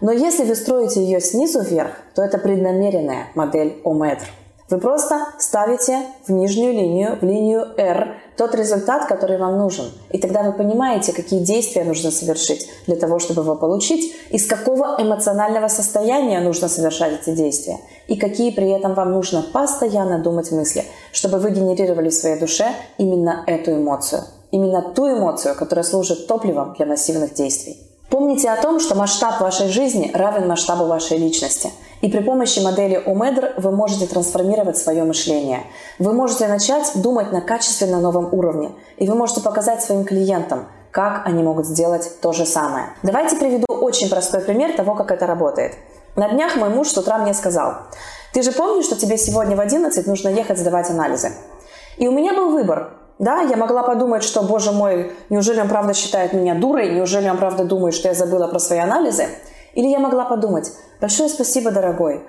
Но 0.01 0.11
если 0.11 0.43
вы 0.43 0.53
строите 0.53 1.01
ее 1.03 1.19
снизу 1.19 1.61
вверх, 1.61 1.93
то 2.13 2.21
это 2.21 2.37
преднамеренная 2.37 3.29
модель 3.33 3.81
Омедр. 3.85 4.27
Вы 4.71 4.77
просто 4.77 5.27
ставите 5.37 5.99
в 6.25 6.31
нижнюю 6.31 6.71
линию, 6.71 7.17
в 7.19 7.25
линию 7.25 7.67
R, 7.77 8.15
тот 8.37 8.55
результат, 8.55 9.05
который 9.05 9.37
вам 9.37 9.57
нужен. 9.57 9.91
И 10.11 10.17
тогда 10.17 10.43
вы 10.43 10.53
понимаете, 10.53 11.11
какие 11.11 11.41
действия 11.41 11.83
нужно 11.83 12.09
совершить 12.09 12.69
для 12.87 12.95
того, 12.95 13.19
чтобы 13.19 13.41
его 13.41 13.55
получить, 13.55 14.15
из 14.29 14.47
какого 14.47 14.95
эмоционального 14.97 15.67
состояния 15.67 16.39
нужно 16.39 16.69
совершать 16.69 17.19
эти 17.21 17.35
действия, 17.35 17.79
и 18.07 18.15
какие 18.15 18.51
при 18.51 18.69
этом 18.69 18.93
вам 18.93 19.11
нужно 19.11 19.43
постоянно 19.51 20.19
думать 20.19 20.49
мысли, 20.51 20.85
чтобы 21.11 21.39
вы 21.39 21.51
генерировали 21.51 22.07
в 22.07 22.13
своей 22.13 22.39
душе 22.39 22.69
именно 22.97 23.43
эту 23.47 23.73
эмоцию. 23.73 24.21
Именно 24.51 24.93
ту 24.95 25.11
эмоцию, 25.11 25.55
которая 25.55 25.83
служит 25.83 26.27
топливом 26.27 26.75
для 26.77 26.85
массивных 26.85 27.33
действий. 27.33 27.77
Помните 28.09 28.49
о 28.49 28.61
том, 28.61 28.79
что 28.79 28.95
масштаб 28.95 29.41
вашей 29.41 29.67
жизни 29.67 30.11
равен 30.13 30.47
масштабу 30.47 30.85
вашей 30.85 31.17
личности. 31.17 31.71
И 32.01 32.09
при 32.09 32.19
помощи 32.19 32.59
модели 32.59 33.01
ОМЕДР 33.05 33.53
вы 33.57 33.71
можете 33.71 34.07
трансформировать 34.07 34.77
свое 34.77 35.03
мышление. 35.03 35.63
Вы 35.99 36.13
можете 36.13 36.47
начать 36.47 36.91
думать 36.95 37.31
на 37.31 37.41
качественно 37.41 37.99
новом 37.99 38.33
уровне. 38.33 38.71
И 38.97 39.07
вы 39.07 39.15
можете 39.15 39.41
показать 39.41 39.83
своим 39.83 40.03
клиентам, 40.03 40.67
как 40.91 41.25
они 41.25 41.43
могут 41.43 41.67
сделать 41.67 42.19
то 42.21 42.33
же 42.33 42.45
самое. 42.45 42.87
Давайте 43.03 43.35
приведу 43.35 43.67
очень 43.69 44.09
простой 44.09 44.41
пример 44.41 44.75
того, 44.75 44.95
как 44.95 45.11
это 45.11 45.27
работает. 45.27 45.75
На 46.15 46.27
днях 46.29 46.55
мой 46.55 46.69
муж 46.69 46.89
с 46.89 46.97
утра 46.97 47.19
мне 47.19 47.33
сказал, 47.33 47.75
ты 48.33 48.41
же 48.41 48.51
помнишь, 48.51 48.85
что 48.85 48.95
тебе 48.95 49.17
сегодня 49.17 49.55
в 49.55 49.59
11 49.59 50.07
нужно 50.07 50.29
ехать 50.29 50.57
сдавать 50.57 50.89
анализы? 50.89 51.31
И 51.97 52.07
у 52.07 52.11
меня 52.11 52.33
был 52.33 52.49
выбор 52.49 52.97
да, 53.21 53.41
я 53.41 53.55
могла 53.55 53.83
подумать, 53.83 54.23
что, 54.23 54.41
боже 54.41 54.71
мой, 54.71 55.11
неужели 55.29 55.61
он 55.61 55.69
правда 55.69 55.93
считает 55.93 56.33
меня 56.33 56.55
дурой, 56.55 56.91
неужели 56.91 57.29
он 57.29 57.37
правда 57.37 57.65
думает, 57.65 57.93
что 57.93 58.07
я 58.07 58.15
забыла 58.15 58.47
про 58.47 58.57
свои 58.57 58.79
анализы? 58.79 59.27
Или 59.73 59.87
я 59.87 59.99
могла 59.99 60.25
подумать, 60.25 60.71
большое 60.99 61.29
спасибо, 61.29 61.71
дорогой, 61.71 62.21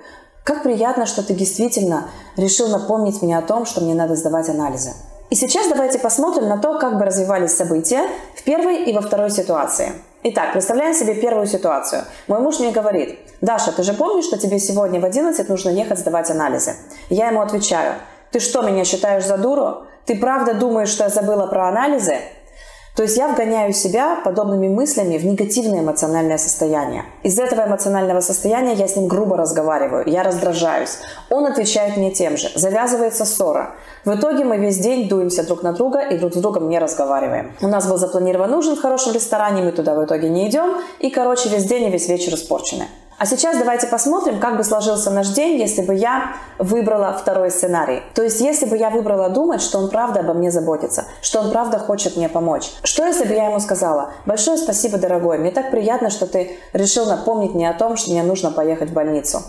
как 0.43 0.63
приятно, 0.63 1.05
что 1.05 1.23
ты 1.23 1.33
действительно 1.33 2.09
решил 2.35 2.67
напомнить 2.67 3.21
мне 3.21 3.37
о 3.37 3.41
том, 3.41 3.65
что 3.65 3.81
мне 3.81 3.93
надо 3.93 4.15
сдавать 4.15 4.49
анализы. 4.49 4.91
И 5.29 5.35
сейчас 5.35 5.67
давайте 5.67 5.99
посмотрим 5.99 6.47
на 6.47 6.57
то, 6.57 6.77
как 6.77 6.97
бы 6.97 7.05
развивались 7.05 7.55
события 7.55 8.07
в 8.35 8.43
первой 8.43 8.83
и 8.83 8.93
во 8.93 9.01
второй 9.01 9.31
ситуации. 9.31 9.93
Итак, 10.23 10.53
представляем 10.53 10.93
себе 10.93 11.15
первую 11.15 11.47
ситуацию. 11.47 12.03
Мой 12.27 12.39
муж 12.39 12.59
мне 12.59 12.71
говорит, 12.71 13.19
Даша, 13.41 13.71
ты 13.71 13.83
же 13.83 13.93
помнишь, 13.93 14.25
что 14.25 14.37
тебе 14.37 14.59
сегодня 14.59 14.99
в 14.99 15.05
11 15.05 15.49
нужно 15.49 15.69
ехать 15.69 15.99
сдавать 15.99 16.29
анализы? 16.29 16.75
Я 17.09 17.29
ему 17.29 17.41
отвечаю, 17.41 17.95
ты 18.31 18.39
что, 18.39 18.61
меня 18.61 18.85
считаешь 18.85 19.25
за 19.25 19.37
дуру? 19.37 19.83
Ты 20.05 20.17
правда 20.17 20.53
думаешь, 20.53 20.89
что 20.89 21.05
я 21.05 21.09
забыла 21.09 21.47
про 21.47 21.67
анализы? 21.67 22.17
То 22.95 23.01
есть 23.01 23.17
я 23.17 23.27
вгоняю 23.27 23.73
себя 23.73 24.21
подобными 24.23 24.67
мыслями 24.67 25.17
в 25.17 25.25
негативное 25.25 25.79
эмоциональное 25.79 26.37
состояние. 26.37 27.05
Из 27.23 27.39
этого 27.39 27.65
эмоционального 27.65 28.19
состояния 28.19 28.73
я 28.73 28.87
с 28.87 28.95
ним 28.95 29.07
грубо 29.07 29.35
разговариваю, 29.35 30.07
я 30.07 30.21
раздражаюсь. 30.21 30.99
Он 31.31 31.47
отвечает 31.47 31.97
мне 31.97 32.11
тем 32.11 32.37
же. 32.37 32.51
Завязывается 32.53 33.25
ссора. 33.25 33.71
В 34.05 34.13
итоге 34.13 34.43
мы 34.43 34.57
весь 34.57 34.77
день 34.77 35.09
дуемся 35.09 35.43
друг 35.43 35.63
на 35.63 35.73
друга 35.73 36.01
и 36.01 36.19
друг 36.19 36.33
с 36.33 36.37
другом 36.37 36.69
не 36.69 36.77
разговариваем. 36.77 37.53
У 37.61 37.67
нас 37.67 37.87
был 37.87 37.97
запланирован 37.97 38.53
ужин 38.53 38.75
в 38.75 38.81
хорошем 38.81 39.13
ресторане, 39.13 39.63
мы 39.63 39.71
туда 39.71 39.95
в 39.95 40.05
итоге 40.05 40.29
не 40.29 40.47
идем. 40.47 40.75
И, 40.99 41.09
короче, 41.09 41.49
весь 41.49 41.65
день 41.65 41.85
и 41.85 41.89
весь 41.89 42.07
вечер 42.07 42.35
испорчены. 42.35 42.85
А 43.23 43.25
сейчас 43.25 43.57
давайте 43.57 43.87
посмотрим, 43.87 44.41
как 44.41 44.57
бы 44.57 44.65
сложился 44.65 45.09
наш 45.09 45.29
день, 45.29 45.57
если 45.57 45.81
бы 45.81 45.95
я 45.95 46.35
выбрала 46.59 47.13
второй 47.13 47.51
сценарий. 47.51 48.03
То 48.13 48.21
есть, 48.21 48.41
если 48.41 48.65
бы 48.65 48.75
я 48.75 48.89
выбрала 48.89 49.29
думать, 49.29 49.61
что 49.61 49.77
он 49.77 49.89
правда 49.89 50.19
обо 50.19 50.33
мне 50.33 50.51
заботится, 50.51 51.05
что 51.21 51.39
он 51.39 51.49
правда 51.49 51.79
хочет 51.79 52.17
мне 52.17 52.27
помочь. 52.27 52.69
Что, 52.83 53.05
если 53.05 53.23
бы 53.23 53.33
я 53.33 53.45
ему 53.45 53.61
сказала, 53.61 54.11
большое 54.25 54.57
спасибо, 54.57 54.97
дорогой, 54.97 55.37
мне 55.37 55.51
так 55.51 55.71
приятно, 55.71 56.09
что 56.09 56.27
ты 56.27 56.57
решил 56.73 57.05
напомнить 57.05 57.53
мне 57.53 57.69
о 57.69 57.73
том, 57.73 57.95
что 57.95 58.11
мне 58.11 58.23
нужно 58.23 58.51
поехать 58.51 58.89
в 58.89 58.93
больницу. 58.93 59.41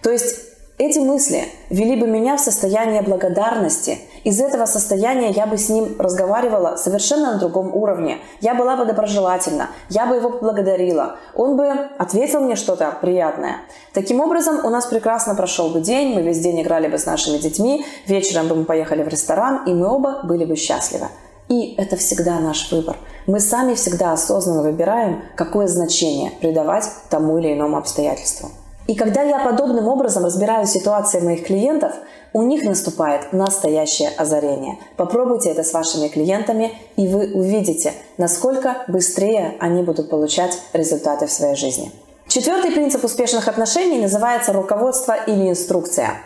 То 0.00 0.12
есть, 0.12 0.36
эти 0.78 1.00
мысли 1.00 1.44
вели 1.70 1.96
бы 1.96 2.06
меня 2.06 2.36
в 2.36 2.40
состояние 2.40 3.02
благодарности. 3.02 3.98
Из 4.22 4.40
этого 4.40 4.64
состояния 4.64 5.30
я 5.30 5.46
бы 5.46 5.58
с 5.58 5.68
ним 5.68 5.96
разговаривала 5.98 6.76
совершенно 6.76 7.32
на 7.32 7.38
другом 7.38 7.74
уровне. 7.74 8.18
Я 8.40 8.54
была 8.54 8.76
бы 8.76 8.84
доброжелательна, 8.84 9.70
я 9.90 10.06
бы 10.06 10.14
его 10.14 10.30
поблагодарила. 10.30 11.16
Он 11.34 11.56
бы 11.56 11.68
ответил 11.98 12.40
мне 12.40 12.54
что-то 12.54 12.96
приятное. 13.00 13.56
Таким 13.92 14.20
образом, 14.20 14.64
у 14.64 14.70
нас 14.70 14.86
прекрасно 14.86 15.34
прошел 15.34 15.70
бы 15.70 15.80
день, 15.80 16.14
мы 16.14 16.22
весь 16.22 16.38
день 16.38 16.62
играли 16.62 16.86
бы 16.86 16.96
с 16.96 17.06
нашими 17.06 17.38
детьми, 17.38 17.84
вечером 18.06 18.46
бы 18.46 18.54
мы 18.54 18.64
поехали 18.64 19.02
в 19.02 19.08
ресторан, 19.08 19.64
и 19.66 19.74
мы 19.74 19.88
оба 19.88 20.20
были 20.22 20.44
бы 20.44 20.54
счастливы. 20.54 21.08
И 21.48 21.74
это 21.76 21.96
всегда 21.96 22.38
наш 22.38 22.70
выбор. 22.70 22.96
Мы 23.26 23.40
сами 23.40 23.74
всегда 23.74 24.12
осознанно 24.12 24.62
выбираем, 24.62 25.22
какое 25.34 25.66
значение 25.66 26.30
придавать 26.40 26.88
тому 27.10 27.38
или 27.38 27.54
иному 27.54 27.78
обстоятельству. 27.78 28.50
И 28.88 28.94
когда 28.94 29.20
я 29.20 29.38
подобным 29.40 29.86
образом 29.86 30.24
разбираю 30.24 30.66
ситуации 30.66 31.20
моих 31.20 31.44
клиентов, 31.44 31.92
у 32.32 32.40
них 32.40 32.64
наступает 32.64 33.34
настоящее 33.34 34.08
озарение. 34.16 34.78
Попробуйте 34.96 35.50
это 35.50 35.62
с 35.62 35.74
вашими 35.74 36.08
клиентами, 36.08 36.72
и 36.96 37.06
вы 37.06 37.30
увидите, 37.34 37.92
насколько 38.16 38.84
быстрее 38.88 39.56
они 39.60 39.82
будут 39.82 40.08
получать 40.08 40.58
результаты 40.72 41.26
в 41.26 41.30
своей 41.30 41.54
жизни. 41.54 41.92
Четвертый 42.28 42.70
принцип 42.70 43.04
успешных 43.04 43.46
отношений 43.46 43.98
называется 43.98 44.54
руководство 44.54 45.12
или 45.12 45.50
инструкция. 45.50 46.22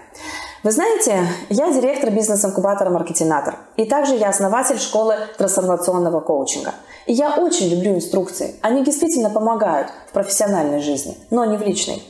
Вы 0.63 0.71
знаете, 0.71 1.27
я 1.51 1.73
директор 1.73 2.11
бизнес-инкубатора 2.11 2.91
«Маркетинатор», 2.91 3.57
и 3.77 3.87
также 3.87 4.15
я 4.15 4.29
основатель 4.29 4.79
школы 4.79 5.17
трансформационного 5.37 6.21
коучинга. 6.21 6.75
И 7.07 7.13
я 7.13 7.35
очень 7.35 7.69
люблю 7.71 7.97
инструкции. 7.97 8.55
Они 8.63 8.85
действительно 8.85 9.31
помогают 9.31 9.89
в 10.09 10.13
профессиональной 10.13 10.79
жизни, 10.79 11.17
но 11.31 11.45
не 11.45 11.57
в 11.57 11.63
личной. 11.63 12.01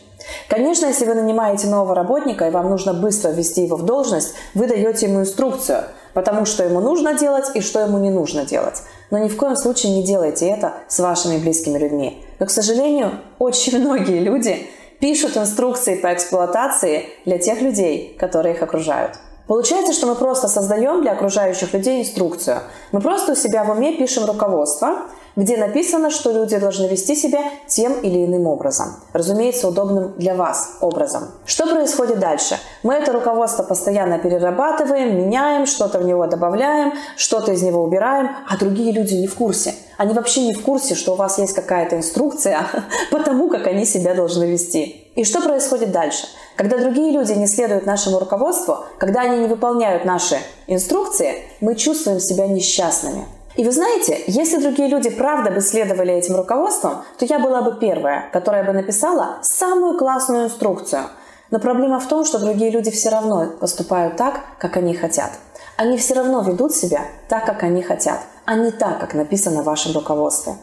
Конечно, 0.48 0.86
если 0.86 1.04
вы 1.04 1.14
нанимаете 1.14 1.66
нового 1.66 1.94
работника 1.94 2.46
и 2.46 2.50
вам 2.50 2.70
нужно 2.70 2.94
быстро 2.94 3.30
ввести 3.30 3.62
его 3.62 3.76
в 3.76 3.84
должность, 3.84 4.34
вы 4.54 4.66
даете 4.66 5.06
ему 5.06 5.20
инструкцию, 5.20 5.84
потому 6.14 6.44
что 6.44 6.64
ему 6.64 6.80
нужно 6.80 7.14
делать 7.14 7.46
и 7.54 7.60
что 7.60 7.80
ему 7.80 7.98
не 7.98 8.10
нужно 8.10 8.44
делать. 8.44 8.82
Но 9.10 9.18
ни 9.18 9.28
в 9.28 9.36
коем 9.36 9.56
случае 9.56 9.94
не 9.94 10.02
делайте 10.02 10.46
это 10.48 10.74
с 10.88 10.98
вашими 10.98 11.38
близкими 11.38 11.78
людьми. 11.78 12.24
Но, 12.38 12.46
к 12.46 12.50
сожалению, 12.50 13.20
очень 13.38 13.78
многие 13.78 14.20
люди 14.20 14.66
пишут 15.00 15.36
инструкции 15.36 15.96
по 15.96 16.12
эксплуатации 16.14 17.06
для 17.24 17.38
тех 17.38 17.60
людей, 17.60 18.16
которые 18.18 18.54
их 18.54 18.62
окружают. 18.62 19.18
Получается, 19.46 19.92
что 19.92 20.06
мы 20.06 20.14
просто 20.14 20.48
создаем 20.48 21.02
для 21.02 21.12
окружающих 21.12 21.74
людей 21.74 22.00
инструкцию. 22.00 22.60
Мы 22.92 23.00
просто 23.00 23.32
у 23.32 23.34
себя 23.34 23.64
в 23.64 23.70
уме 23.70 23.96
пишем 23.96 24.24
руководство, 24.24 25.08
где 25.36 25.56
написано, 25.56 26.10
что 26.10 26.32
люди 26.32 26.56
должны 26.58 26.86
вести 26.86 27.14
себя 27.14 27.40
тем 27.66 28.00
или 28.00 28.24
иным 28.24 28.46
образом. 28.46 28.96
Разумеется, 29.12 29.68
удобным 29.68 30.14
для 30.16 30.34
вас 30.34 30.76
образом. 30.80 31.30
Что 31.46 31.66
происходит 31.66 32.18
дальше? 32.18 32.58
Мы 32.82 32.94
это 32.94 33.12
руководство 33.12 33.62
постоянно 33.62 34.18
перерабатываем, 34.18 35.16
меняем, 35.16 35.66
что-то 35.66 35.98
в 35.98 36.04
него 36.04 36.26
добавляем, 36.26 36.92
что-то 37.16 37.52
из 37.52 37.62
него 37.62 37.82
убираем, 37.82 38.30
а 38.48 38.56
другие 38.56 38.92
люди 38.92 39.14
не 39.14 39.26
в 39.26 39.34
курсе. 39.34 39.74
Они 39.96 40.14
вообще 40.14 40.44
не 40.44 40.54
в 40.54 40.62
курсе, 40.62 40.94
что 40.94 41.12
у 41.12 41.16
вас 41.16 41.38
есть 41.38 41.54
какая-то 41.54 41.96
инструкция 41.96 42.66
по 43.10 43.20
тому, 43.20 43.48
как 43.48 43.66
они 43.66 43.84
себя 43.84 44.14
должны 44.14 44.44
вести. 44.44 45.10
И 45.14 45.24
что 45.24 45.40
происходит 45.40 45.92
дальше? 45.92 46.26
Когда 46.56 46.78
другие 46.78 47.12
люди 47.12 47.32
не 47.32 47.46
следуют 47.46 47.86
нашему 47.86 48.18
руководству, 48.18 48.78
когда 48.98 49.22
они 49.22 49.38
не 49.38 49.46
выполняют 49.46 50.04
наши 50.04 50.38
инструкции, 50.66 51.34
мы 51.60 51.74
чувствуем 51.74 52.20
себя 52.20 52.46
несчастными. 52.46 53.26
И 53.56 53.64
вы 53.64 53.72
знаете, 53.72 54.22
если 54.26 54.56
другие 54.56 54.88
люди 54.88 55.10
правда 55.10 55.50
бы 55.50 55.60
следовали 55.60 56.14
этим 56.14 56.36
руководством, 56.36 57.04
то 57.18 57.26
я 57.26 57.38
была 57.38 57.60
бы 57.60 57.78
первая, 57.78 58.30
которая 58.32 58.64
бы 58.64 58.72
написала 58.72 59.38
самую 59.42 59.98
классную 59.98 60.46
инструкцию. 60.46 61.02
Но 61.50 61.58
проблема 61.58 62.00
в 62.00 62.08
том, 62.08 62.24
что 62.24 62.38
другие 62.38 62.70
люди 62.70 62.90
все 62.90 63.10
равно 63.10 63.50
поступают 63.60 64.16
так, 64.16 64.40
как 64.58 64.78
они 64.78 64.94
хотят. 64.94 65.32
Они 65.76 65.98
все 65.98 66.14
равно 66.14 66.40
ведут 66.40 66.74
себя 66.74 67.02
так, 67.28 67.44
как 67.44 67.62
они 67.62 67.82
хотят, 67.82 68.20
а 68.46 68.54
не 68.54 68.70
так, 68.70 68.98
как 69.00 69.12
написано 69.12 69.62
в 69.62 69.66
вашем 69.66 69.92
руководстве. 69.92 70.54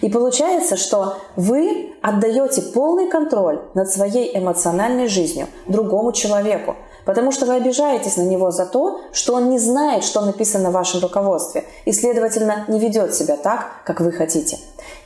И 0.00 0.08
получается, 0.08 0.76
что 0.76 1.18
вы 1.36 1.94
отдаете 2.02 2.62
полный 2.62 3.08
контроль 3.08 3.60
над 3.74 3.88
своей 3.88 4.36
эмоциональной 4.36 5.06
жизнью 5.06 5.46
другому 5.66 6.12
человеку, 6.12 6.76
потому 7.04 7.32
что 7.32 7.46
вы 7.46 7.54
обижаетесь 7.54 8.16
на 8.16 8.22
него 8.22 8.50
за 8.50 8.66
то, 8.66 9.00
что 9.12 9.34
он 9.34 9.50
не 9.50 9.58
знает, 9.58 10.04
что 10.04 10.20
написано 10.20 10.70
в 10.70 10.74
вашем 10.74 11.00
руководстве, 11.00 11.64
и, 11.84 11.92
следовательно, 11.92 12.64
не 12.68 12.78
ведет 12.78 13.14
себя 13.14 13.36
так, 13.36 13.66
как 13.84 14.00
вы 14.00 14.12
хотите. 14.12 14.58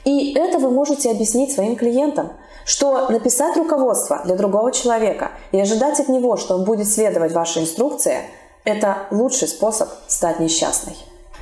И 0.05 0.35
это 0.35 0.59
вы 0.59 0.71
можете 0.71 1.11
объяснить 1.11 1.53
своим 1.53 1.77
клиентам, 1.77 2.33
что 2.65 3.09
написать 3.09 3.57
руководство 3.57 4.21
для 4.25 4.37
другого 4.37 4.73
человека 4.73 5.31
и 5.53 5.61
ожидать 5.61 6.01
от 6.01 6.09
него, 6.09 6.37
что 6.37 6.57
он 6.57 6.65
будет 6.65 6.89
следовать 6.89 7.33
вашей 7.33 7.63
инструкции, 7.63 8.19
это 8.65 9.07
лучший 9.11 9.49
способ 9.49 9.89
стать 10.09 10.41
несчастной. 10.41 10.97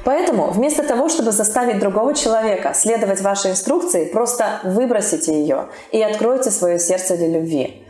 Поэтому 0.04 0.50
вместо 0.50 0.82
того, 0.82 1.08
чтобы 1.08 1.32
заставить 1.32 1.78
другого 1.80 2.14
человека 2.14 2.74
следовать 2.74 3.22
вашей 3.22 3.52
инструкции, 3.52 4.04
просто 4.04 4.60
выбросите 4.62 5.32
ее 5.32 5.68
и 5.92 6.02
откройте 6.02 6.50
свое 6.50 6.78
сердце 6.78 7.16
для 7.16 7.28
любви. 7.28 7.83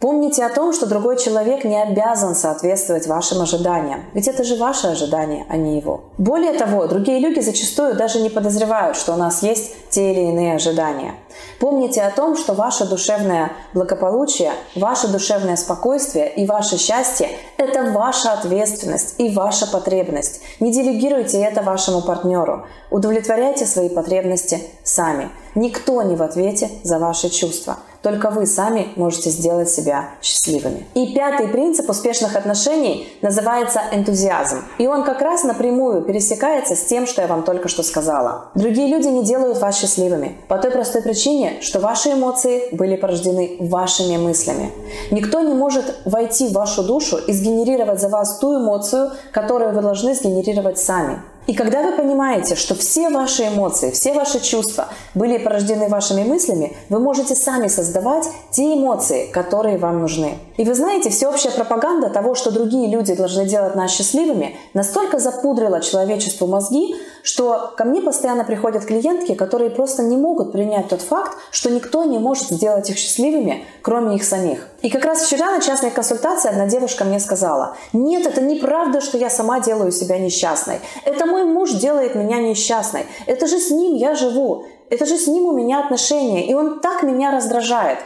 Помните 0.00 0.44
о 0.44 0.48
том, 0.48 0.72
что 0.72 0.86
другой 0.86 1.16
человек 1.16 1.64
не 1.64 1.80
обязан 1.80 2.36
соответствовать 2.36 3.08
вашим 3.08 3.40
ожиданиям, 3.40 4.04
ведь 4.14 4.28
это 4.28 4.44
же 4.44 4.54
ваши 4.56 4.86
ожидания, 4.86 5.44
а 5.48 5.56
не 5.56 5.76
его. 5.76 6.02
Более 6.18 6.52
того, 6.52 6.86
другие 6.86 7.18
люди 7.18 7.40
зачастую 7.40 7.96
даже 7.96 8.20
не 8.20 8.30
подозревают, 8.30 8.96
что 8.96 9.14
у 9.14 9.16
нас 9.16 9.42
есть 9.42 9.72
те 9.90 10.12
или 10.12 10.20
иные 10.20 10.54
ожидания. 10.54 11.14
Помните 11.58 12.02
о 12.02 12.12
том, 12.12 12.36
что 12.36 12.54
ваше 12.54 12.86
душевное 12.86 13.50
благополучие, 13.74 14.52
ваше 14.76 15.08
душевное 15.08 15.56
спокойствие 15.56 16.32
и 16.32 16.46
ваше 16.46 16.78
счастье– 16.78 17.30
это 17.56 17.90
ваша 17.90 18.34
ответственность 18.34 19.16
и 19.18 19.34
ваша 19.34 19.66
потребность. 19.66 20.40
Не 20.60 20.70
делегируйте 20.70 21.42
это 21.42 21.62
вашему 21.62 22.02
партнеру. 22.02 22.66
Удовлетворяйте 22.90 23.66
свои 23.66 23.88
потребности 23.88 24.62
сами. 24.84 25.30
Никто 25.56 26.02
не 26.02 26.14
в 26.14 26.22
ответе 26.22 26.70
за 26.84 27.00
ваши 27.00 27.30
чувства. 27.30 27.78
Только 28.02 28.30
вы 28.30 28.46
сами 28.46 28.88
можете 28.96 29.30
сделать 29.30 29.68
себя 29.68 30.10
счастливыми. 30.22 30.86
И 30.94 31.14
пятый 31.14 31.48
принцип 31.48 31.90
успешных 31.90 32.36
отношений 32.36 33.08
называется 33.22 33.80
энтузиазм. 33.92 34.64
И 34.78 34.86
он 34.86 35.04
как 35.04 35.20
раз 35.20 35.44
напрямую 35.44 36.02
пересекается 36.02 36.76
с 36.76 36.84
тем, 36.84 37.06
что 37.06 37.22
я 37.22 37.28
вам 37.28 37.42
только 37.42 37.68
что 37.68 37.82
сказала. 37.82 38.50
Другие 38.54 38.88
люди 38.88 39.08
не 39.08 39.24
делают 39.24 39.58
вас 39.58 39.78
счастливыми 39.78 40.36
по 40.48 40.58
той 40.58 40.70
простой 40.70 41.02
причине, 41.02 41.58
что 41.60 41.80
ваши 41.80 42.12
эмоции 42.12 42.68
были 42.72 42.96
порождены 42.96 43.56
вашими 43.60 44.16
мыслями. 44.16 44.70
Никто 45.10 45.40
не 45.40 45.54
может 45.54 45.96
войти 46.04 46.48
в 46.48 46.52
вашу 46.52 46.82
душу 46.82 47.16
и 47.16 47.32
сгенерировать 47.32 48.00
за 48.00 48.08
вас 48.08 48.38
ту 48.38 48.58
эмоцию, 48.58 49.10
которую 49.32 49.72
вы 49.72 49.82
должны 49.82 50.14
сгенерировать 50.14 50.78
сами. 50.78 51.22
И 51.48 51.54
когда 51.54 51.82
вы 51.82 51.92
понимаете, 51.92 52.56
что 52.56 52.74
все 52.74 53.08
ваши 53.08 53.48
эмоции, 53.48 53.90
все 53.90 54.12
ваши 54.12 54.38
чувства 54.38 54.88
были 55.14 55.38
порождены 55.38 55.88
вашими 55.88 56.22
мыслями, 56.22 56.76
вы 56.90 57.00
можете 57.00 57.34
сами 57.34 57.68
создавать 57.68 58.28
те 58.50 58.74
эмоции, 58.74 59.30
которые 59.32 59.78
вам 59.78 60.00
нужны. 60.02 60.36
И 60.58 60.64
вы 60.64 60.74
знаете, 60.74 61.08
всеобщая 61.08 61.52
пропаганда 61.52 62.10
того, 62.10 62.34
что 62.34 62.50
другие 62.50 62.90
люди 62.90 63.14
должны 63.14 63.46
делать 63.46 63.74
нас 63.76 63.92
счастливыми, 63.92 64.56
настолько 64.74 65.18
запудрила 65.18 65.80
человечеству 65.80 66.46
мозги, 66.46 66.94
что 67.22 67.72
ко 67.78 67.84
мне 67.84 68.02
постоянно 68.02 68.44
приходят 68.44 68.84
клиентки, 68.84 69.34
которые 69.34 69.70
просто 69.70 70.02
не 70.02 70.18
могут 70.18 70.52
принять 70.52 70.88
тот 70.88 71.00
факт, 71.00 71.38
что 71.50 71.70
никто 71.70 72.04
не 72.04 72.18
может 72.18 72.48
сделать 72.48 72.90
их 72.90 72.98
счастливыми, 72.98 73.64
кроме 73.80 74.16
их 74.16 74.24
самих. 74.24 74.68
И 74.82 74.90
как 74.90 75.04
раз 75.04 75.22
вчера 75.22 75.50
на 75.50 75.60
частной 75.60 75.90
консультации 75.90 76.48
одна 76.50 76.66
девушка 76.66 77.04
мне 77.04 77.20
сказала, 77.20 77.76
нет, 77.92 78.26
это 78.26 78.40
неправда, 78.40 79.00
что 79.00 79.18
я 79.18 79.28
сама 79.30 79.60
делаю 79.60 79.92
себя 79.92 80.18
несчастной. 80.18 80.80
Это 81.04 81.26
мой 81.26 81.37
муж 81.44 81.72
делает 81.72 82.14
меня 82.14 82.38
несчастной. 82.38 83.06
Это 83.26 83.46
же 83.46 83.58
с 83.58 83.70
ним 83.70 83.94
я 83.94 84.14
живу. 84.14 84.64
Это 84.90 85.06
же 85.06 85.16
с 85.16 85.26
ним 85.26 85.44
у 85.44 85.52
меня 85.52 85.80
отношения. 85.80 86.46
И 86.46 86.54
он 86.54 86.80
так 86.80 87.02
меня 87.02 87.30
раздражает. 87.30 87.98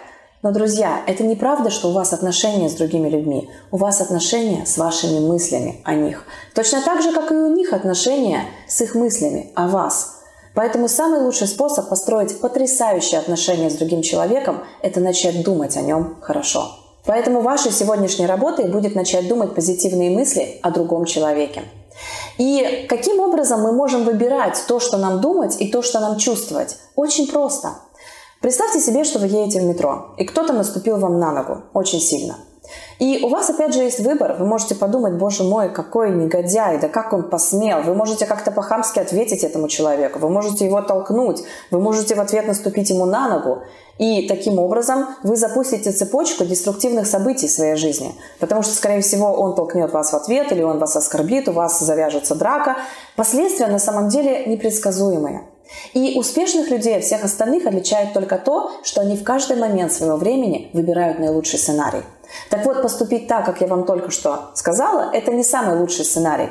Но, 0.43 0.51
друзья, 0.51 1.03
это 1.07 1.23
неправда, 1.23 1.71
что 1.71 1.91
у 1.91 1.93
вас 1.93 2.13
отношения 2.13 2.69
с 2.69 2.75
другими 2.75 3.09
людьми. 3.09 3.49
У 3.71 3.77
вас 3.77 4.01
отношения 4.01 4.67
с 4.67 4.77
вашими 4.77 5.21
мыслями 5.21 5.81
о 5.85 5.95
них. 5.95 6.25
Точно 6.53 6.83
так 6.83 7.01
же, 7.01 7.13
как 7.13 7.31
и 7.31 7.35
у 7.35 7.47
них 7.55 7.73
отношения 7.73 8.47
с 8.67 8.81
их 8.81 8.97
мыслями 8.97 9.53
о 9.55 9.69
вас. 9.69 10.23
Поэтому 10.55 10.89
самый 10.89 11.21
лучший 11.21 11.47
способ 11.47 11.89
построить 11.89 12.41
потрясающие 12.41 13.21
отношения 13.21 13.71
с 13.71 13.75
другим 13.75 14.03
человеком– 14.03 14.65
это 14.83 15.01
начать 15.01 15.45
думать 15.45 15.77
о 15.77 15.83
нем 15.83 16.17
хорошо. 16.21 16.73
Поэтому 17.07 17.41
вашей 17.41 17.73
сегодняшней 17.73 18.27
работой 18.27 18.69
будет 18.69 18.95
начать 18.95 19.29
думать 19.29 19.55
позитивные 19.55 20.11
мысли 20.11 20.59
о 20.63 20.71
другом 20.71 21.05
человеке. 21.05 21.63
И 22.39 22.87
каким 22.89 23.21
образом 23.21 23.63
мы 23.63 23.73
можем 23.73 24.05
выбирать 24.05 24.63
то, 24.67 24.81
что 24.81 24.97
нам 24.97 25.21
думать, 25.21 25.61
и 25.61 25.71
то, 25.71 25.83
что 25.83 26.01
нам 26.01 26.19
чувствовать? 26.19 26.77
Очень 26.97 27.31
просто– 27.31 27.77
Представьте 28.43 28.81
себе, 28.81 29.05
что 29.05 29.21
вы 29.21 29.27
едете 29.27 29.61
в 29.61 29.65
метро, 29.65 30.17
и 30.19 30.25
кто-то 30.25 30.53
наступил 30.53 30.99
вам 30.99 31.21
на 31.21 31.31
ногу 31.31 31.63
очень 31.75 32.01
сильно. 32.01 32.39
И 32.99 33.21
у 33.23 33.29
вас 33.29 33.51
опять 33.51 33.75
же 33.75 33.83
есть 33.83 34.01
выбор. 34.01 34.37
Вы 34.39 34.47
можете 34.47 34.75
подумать, 34.75 35.15
боже 35.15 35.43
мой, 35.43 35.73
какой 35.73 36.11
негодяй, 36.11 36.79
да 36.79 36.89
как 36.89 37.13
он 37.13 37.29
посмел. 37.29 37.83
Вы 37.83 37.95
можете 37.95 38.27
как-то 38.27 38.51
по-хамски 38.51 39.01
ответить 39.01 39.45
этому 39.45 39.69
человеку. 39.69 40.19
Вы 40.19 40.29
можете 40.29 40.65
его 40.65 40.81
толкнуть. 40.83 41.43
Вы 41.71 41.81
можете 41.81 42.15
в 42.15 42.21
ответ 42.21 42.47
наступить 42.47 42.91
ему 42.91 43.05
на 43.05 43.29
ногу. 43.29 43.63
И 43.99 44.27
таким 44.27 44.59
образом 44.59 45.07
вы 45.23 45.37
запустите 45.37 45.93
цепочку 45.93 46.45
деструктивных 46.45 47.07
событий 47.07 47.47
в 47.47 47.51
своей 47.51 47.77
жизни. 47.77 48.15
Потому 48.41 48.63
что, 48.63 48.75
скорее 48.75 49.01
всего, 49.01 49.33
он 49.33 49.55
толкнет 49.55 49.93
вас 49.93 50.13
в 50.13 50.17
ответ, 50.17 50.51
или 50.53 50.63
он 50.63 50.79
вас 50.79 50.97
оскорбит, 50.97 51.49
у 51.49 51.53
вас 51.53 51.79
завяжется 51.81 52.35
драка. 52.35 52.77
Последствия 53.17 53.67
на 53.67 53.79
самом 53.79 54.09
деле 54.09 54.47
непредсказуемые. 54.47 55.43
И 55.95 56.19
успешных 56.19 56.69
людей 56.71 57.01
всех 57.01 57.25
остальных 57.25 57.67
отличает 57.67 58.13
только 58.13 58.39
то, 58.39 58.71
что 58.83 59.01
они 59.01 59.17
в 59.17 59.25
каждый 59.25 59.57
момент 59.57 59.93
своего 59.93 60.17
времени 60.17 60.71
выбирают 60.73 61.19
наилучший 61.19 61.59
сценарий. 61.59 62.03
Так 62.51 62.65
вот, 62.65 62.83
поступить 62.83 63.29
так, 63.29 63.45
как 63.45 63.61
я 63.61 63.67
вам 63.67 63.85
только 63.85 64.11
что 64.11 64.51
сказала, 64.55 65.11
это 65.13 65.33
не 65.33 65.45
самый 65.45 65.79
лучший 65.79 66.05
сценарий. 66.05 66.51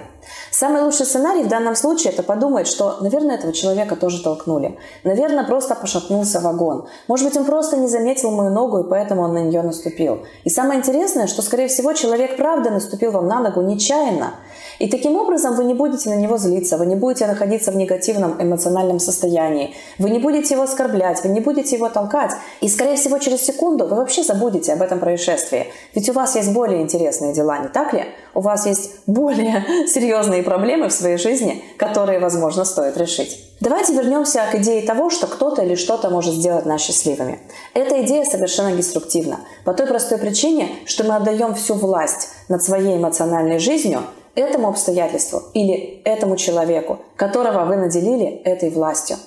Самый 0.52 0.82
лучший 0.84 1.06
сценарий 1.06 1.44
в 1.44 1.48
данном 1.48 1.76
случае– 1.76 2.14
это 2.14 2.24
подумать, 2.24 2.68
что, 2.68 2.98
наверное, 3.02 3.36
этого 3.36 3.54
человека 3.54 3.96
тоже 3.96 4.22
толкнули. 4.22 4.78
Наверное, 5.04 5.44
просто 5.44 5.76
пошатнулся 5.76 6.40
вагон. 6.40 6.88
Может 7.08 7.28
быть, 7.28 7.38
он 7.38 7.46
просто 7.46 7.78
не 7.78 7.88
заметил 7.88 8.32
мою 8.32 8.52
ногу, 8.52 8.80
и 8.80 8.90
поэтому 8.90 9.24
он 9.24 9.34
на 9.34 9.40
нее 9.40 9.62
наступил. 9.62 10.20
И 10.44 10.50
самое 10.50 10.80
интересное, 10.80 11.28
что, 11.28 11.42
скорее 11.42 11.68
всего, 11.68 11.94
человек 11.94 12.38
правда 12.38 12.70
наступил 12.70 13.12
вам 13.12 13.28
на 13.28 13.40
ногу 13.40 13.62
нечаянно. 13.62 14.34
И 14.82 14.88
таким 14.88 15.16
образом 15.16 15.56
вы 15.56 15.66
не 15.66 15.76
будете 15.76 16.10
на 16.10 16.16
него 16.16 16.40
злиться, 16.40 16.76
вы 16.76 16.88
не 16.88 16.96
будете 16.96 17.28
находиться 17.28 17.72
в 17.72 17.76
негативном 17.76 18.42
эмоциональном 18.42 19.00
состоянии, 19.00 19.76
вы 20.00 20.10
не 20.10 20.18
будете 20.18 20.56
его 20.56 20.64
оскорблять, 20.64 21.24
вы 21.24 21.30
не 21.30 21.40
будете 21.40 21.76
его 21.76 21.88
толкать. 21.88 22.32
И, 22.62 22.68
скорее 22.68 22.96
всего, 22.96 23.20
через 23.20 23.44
секунду 23.44 23.86
вы 23.86 23.96
вообще 23.96 24.24
забудете 24.24 24.74
об 24.74 24.82
этом 24.82 25.00
происшествии. 25.00 25.68
Ведь 25.94 26.10
у 26.10 26.14
вас 26.14 26.36
есть 26.36 26.52
более 26.52 26.82
интересные 26.82 27.32
дела, 27.32 27.60
не 27.60 27.68
так 27.68 27.94
ли? 27.94 28.06
У 28.34 28.42
вас 28.42 28.66
есть 28.66 28.92
более 29.06 29.64
серьезные 29.88 30.42
проблемы 30.42 30.88
в 30.88 30.94
своей 30.94 31.18
жизни, 31.18 31.64
которые, 31.78 32.18
возможно, 32.18 32.66
стоит 32.66 32.98
решить. 32.98 33.38
Давайте 33.60 33.94
вернемся 33.94 34.42
к 34.52 34.56
идее 34.56 34.82
того, 34.82 35.12
что 35.12 35.28
кто-то 35.28 35.62
или 35.62 35.76
что-то 35.76 36.10
может 36.10 36.34
сделать 36.34 36.66
нас 36.66 36.82
счастливыми. 36.82 37.38
Эта 37.76 38.02
идея 38.02 38.26
совершенно 38.26 38.72
деструктивна. 38.72 39.42
По 39.64 39.76
той 39.76 39.86
простой 39.86 40.18
причине, 40.18 40.70
что 40.86 41.04
мы 41.04 41.18
отдаем 41.18 41.54
всю 41.54 41.76
власть 41.76 42.30
над 42.50 42.64
своей 42.64 42.98
эмоциональной 42.98 43.60
жизнью 43.60 44.02
этому 44.36 44.70
обстоятельству 44.70 45.44
или 45.54 46.02
этому 46.04 46.38
человеку, 46.38 47.00
которого 47.16 47.66
вы 47.66 47.76
наделили 47.76 48.28
этой 48.44 48.70
властью. 48.70 49.18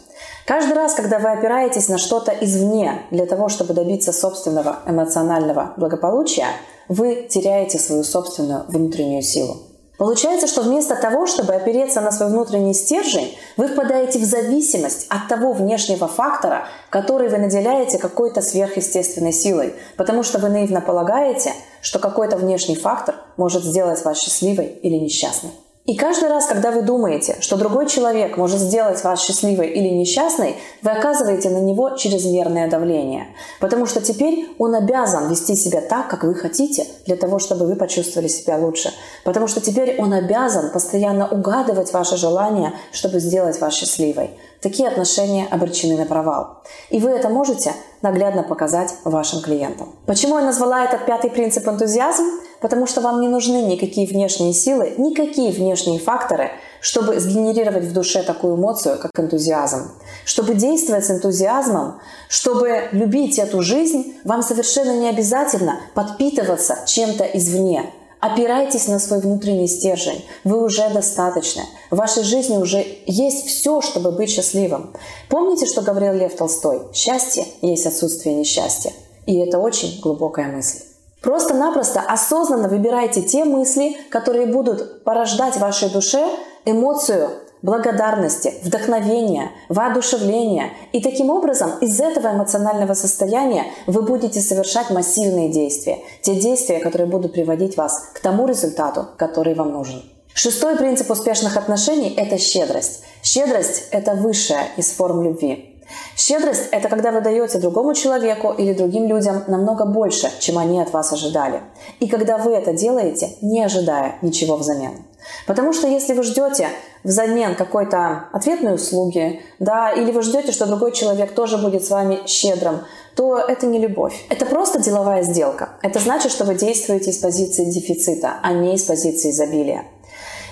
Каждый 0.46 0.74
раз, 0.74 0.94
когда 0.94 1.18
вы 1.18 1.30
опираетесь 1.30 1.88
на 1.88 1.98
что-то 1.98 2.32
извне 2.40 3.02
для 3.10 3.26
того, 3.26 3.48
чтобы 3.48 3.72
добиться 3.74 4.12
собственного 4.12 4.80
эмоционального 4.86 5.72
благополучия, 5.76 6.48
вы 6.88 7.26
теряете 7.28 7.78
свою 7.78 8.04
собственную 8.04 8.64
внутреннюю 8.68 9.22
силу. 9.22 9.56
Получается, 9.96 10.48
что 10.48 10.62
вместо 10.62 10.96
того, 10.96 11.26
чтобы 11.26 11.54
опереться 11.54 12.00
на 12.00 12.10
свой 12.10 12.28
внутренний 12.28 12.74
стержень, 12.74 13.38
вы 13.56 13.68
впадаете 13.68 14.18
в 14.18 14.24
зависимость 14.24 15.06
от 15.08 15.28
того 15.28 15.52
внешнего 15.52 16.08
фактора, 16.08 16.66
который 16.90 17.28
вы 17.28 17.38
наделяете 17.38 17.98
какой-то 17.98 18.42
сверхъестественной 18.42 19.32
силой, 19.32 19.74
потому 19.96 20.24
что 20.24 20.38
вы 20.38 20.48
наивно 20.48 20.80
полагаете, 20.80 21.52
что 21.80 22.00
какой-то 22.00 22.36
внешний 22.36 22.76
фактор 22.76 23.14
может 23.36 23.62
сделать 23.62 24.04
вас 24.04 24.20
счастливой 24.20 24.66
или 24.66 24.96
несчастной. 24.96 25.52
И 25.86 25.96
каждый 25.96 26.30
раз, 26.30 26.46
когда 26.46 26.70
вы 26.70 26.80
думаете, 26.80 27.36
что 27.40 27.58
другой 27.58 27.86
человек 27.86 28.38
может 28.38 28.58
сделать 28.58 29.04
вас 29.04 29.22
счастливой 29.22 29.68
или 29.68 29.88
несчастной, 29.88 30.56
вы 30.80 30.90
оказываете 30.90 31.50
на 31.50 31.58
него 31.58 31.90
чрезмерное 31.90 32.70
давление. 32.70 33.26
Потому 33.60 33.84
что 33.84 34.00
теперь 34.00 34.48
он 34.58 34.74
обязан 34.74 35.28
вести 35.28 35.54
себя 35.54 35.82
так, 35.82 36.08
как 36.08 36.24
вы 36.24 36.34
хотите, 36.34 36.86
для 37.04 37.16
того, 37.16 37.38
чтобы 37.38 37.66
вы 37.66 37.76
почувствовали 37.76 38.28
себя 38.28 38.56
лучше. 38.56 38.94
Потому 39.24 39.46
что 39.46 39.60
теперь 39.60 40.00
он 40.00 40.14
обязан 40.14 40.72
постоянно 40.72 41.28
угадывать 41.28 41.92
ваши 41.92 42.16
желания, 42.16 42.72
чтобы 42.90 43.18
сделать 43.18 43.60
вас 43.60 43.74
счастливой. 43.74 44.30
Такие 44.62 44.88
отношения 44.88 45.46
обречены 45.50 45.98
на 45.98 46.06
провал. 46.06 46.62
И 46.88 46.98
вы 46.98 47.10
это 47.10 47.28
можете 47.28 47.74
наглядно 48.00 48.42
показать 48.42 48.94
вашим 49.04 49.42
клиентам. 49.42 49.94
Почему 50.06 50.38
я 50.38 50.44
назвала 50.44 50.84
этот 50.84 51.04
пятый 51.04 51.28
принцип 51.28 51.68
энтузиазм? 51.68 52.24
Потому 52.64 52.86
что 52.86 53.02
вам 53.02 53.20
не 53.20 53.28
нужны 53.28 53.60
никакие 53.60 54.06
внешние 54.06 54.54
силы, 54.54 54.94
никакие 54.96 55.52
внешние 55.52 56.00
факторы, 56.00 56.50
чтобы 56.80 57.20
сгенерировать 57.20 57.84
в 57.84 57.92
душе 57.92 58.22
такую 58.22 58.56
эмоцию, 58.56 58.98
как 58.98 59.10
энтузиазм. 59.18 59.90
Чтобы 60.24 60.54
действовать 60.54 61.04
с 61.04 61.10
энтузиазмом, 61.10 62.00
чтобы 62.30 62.88
любить 62.92 63.38
эту 63.38 63.60
жизнь, 63.60 64.14
вам 64.24 64.42
совершенно 64.42 64.98
не 64.98 65.10
обязательно 65.10 65.78
подпитываться 65.94 66.78
чем-то 66.86 67.24
извне. 67.24 67.92
Опирайтесь 68.18 68.88
на 68.88 68.98
свой 68.98 69.20
внутренний 69.20 69.68
стержень. 69.68 70.24
Вы 70.44 70.64
уже 70.64 70.88
достаточны. 70.88 71.64
В 71.90 71.96
вашей 71.96 72.22
жизни 72.22 72.56
уже 72.56 72.82
есть 73.04 73.46
все, 73.46 73.82
чтобы 73.82 74.10
быть 74.10 74.30
счастливым. 74.30 74.94
Помните, 75.28 75.66
что 75.66 75.82
говорил 75.82 76.14
Лев 76.14 76.34
Толстой? 76.34 76.80
Счастье 76.94 77.44
есть 77.60 77.84
отсутствие 77.84 78.34
несчастья. 78.34 78.94
И 79.26 79.36
это 79.36 79.58
очень 79.58 80.00
глубокая 80.00 80.50
мысль. 80.50 80.78
Просто-напросто 81.24 82.00
осознанно 82.00 82.68
выбирайте 82.68 83.22
те 83.22 83.44
мысли, 83.44 83.96
которые 84.10 84.46
будут 84.46 85.02
порождать 85.04 85.54
в 85.54 85.60
вашей 85.60 85.88
душе 85.88 86.22
эмоцию 86.66 87.30
благодарности, 87.62 88.52
вдохновения, 88.62 89.50
воодушевления. 89.70 90.72
И 90.92 91.00
таким 91.00 91.30
образом 91.30 91.78
из 91.80 91.98
этого 91.98 92.34
эмоционального 92.34 92.92
состояния 92.92 93.64
вы 93.86 94.02
будете 94.02 94.40
совершать 94.40 94.90
массивные 94.90 95.48
действия. 95.48 96.00
Те 96.20 96.34
действия, 96.34 96.78
которые 96.78 97.06
будут 97.06 97.32
приводить 97.32 97.78
вас 97.78 98.10
к 98.12 98.20
тому 98.20 98.46
результату, 98.46 99.06
который 99.16 99.54
вам 99.54 99.72
нужен. 99.72 100.02
Шестой 100.34 100.76
принцип 100.76 101.10
успешных 101.10 101.56
отношений– 101.56 102.12
это 102.18 102.36
щедрость. 102.36 103.02
Щедрость– 103.22 103.84
это 103.92 104.12
высшая 104.14 104.66
из 104.76 104.90
форм 104.90 105.22
любви. 105.22 105.73
Щедрость– 106.16 106.68
это 106.70 106.88
когда 106.88 107.10
вы 107.10 107.20
даете 107.20 107.58
другому 107.58 107.94
человеку 107.94 108.52
или 108.52 108.72
другим 108.72 109.06
людям 109.06 109.44
намного 109.46 109.84
больше, 109.84 110.30
чем 110.38 110.58
они 110.58 110.80
от 110.80 110.92
вас 110.92 111.12
ожидали. 111.12 111.60
И 112.00 112.08
когда 112.08 112.38
вы 112.38 112.52
это 112.52 112.72
делаете, 112.72 113.30
не 113.40 113.62
ожидая 113.62 114.16
ничего 114.22 114.56
взамен. 114.56 115.04
Потому 115.46 115.72
что 115.72 115.88
если 115.88 116.14
вы 116.14 116.22
ждете 116.22 116.68
взамен 117.02 117.54
какой-то 117.54 118.28
ответной 118.32 118.74
услуги, 118.74 119.40
да, 119.58 119.90
или 119.90 120.10
вы 120.12 120.22
ждете, 120.22 120.52
что 120.52 120.66
другой 120.66 120.92
человек 120.92 121.34
тоже 121.34 121.58
будет 121.58 121.84
с 121.84 121.90
вами 121.90 122.20
щедрым, 122.26 122.80
то 123.16 123.38
это 123.38 123.66
не 123.66 123.78
любовь. 123.78 124.24
Это 124.28 124.46
просто 124.46 124.80
деловая 124.80 125.22
сделка. 125.22 125.70
Это 125.82 125.98
значит, 125.98 126.32
что 126.32 126.44
вы 126.44 126.54
действуете 126.54 127.10
из 127.10 127.18
позиции 127.18 127.64
дефицита, 127.64 128.34
а 128.42 128.52
не 128.52 128.74
из 128.74 128.84
позиции 128.84 129.30
изобилия. 129.30 129.84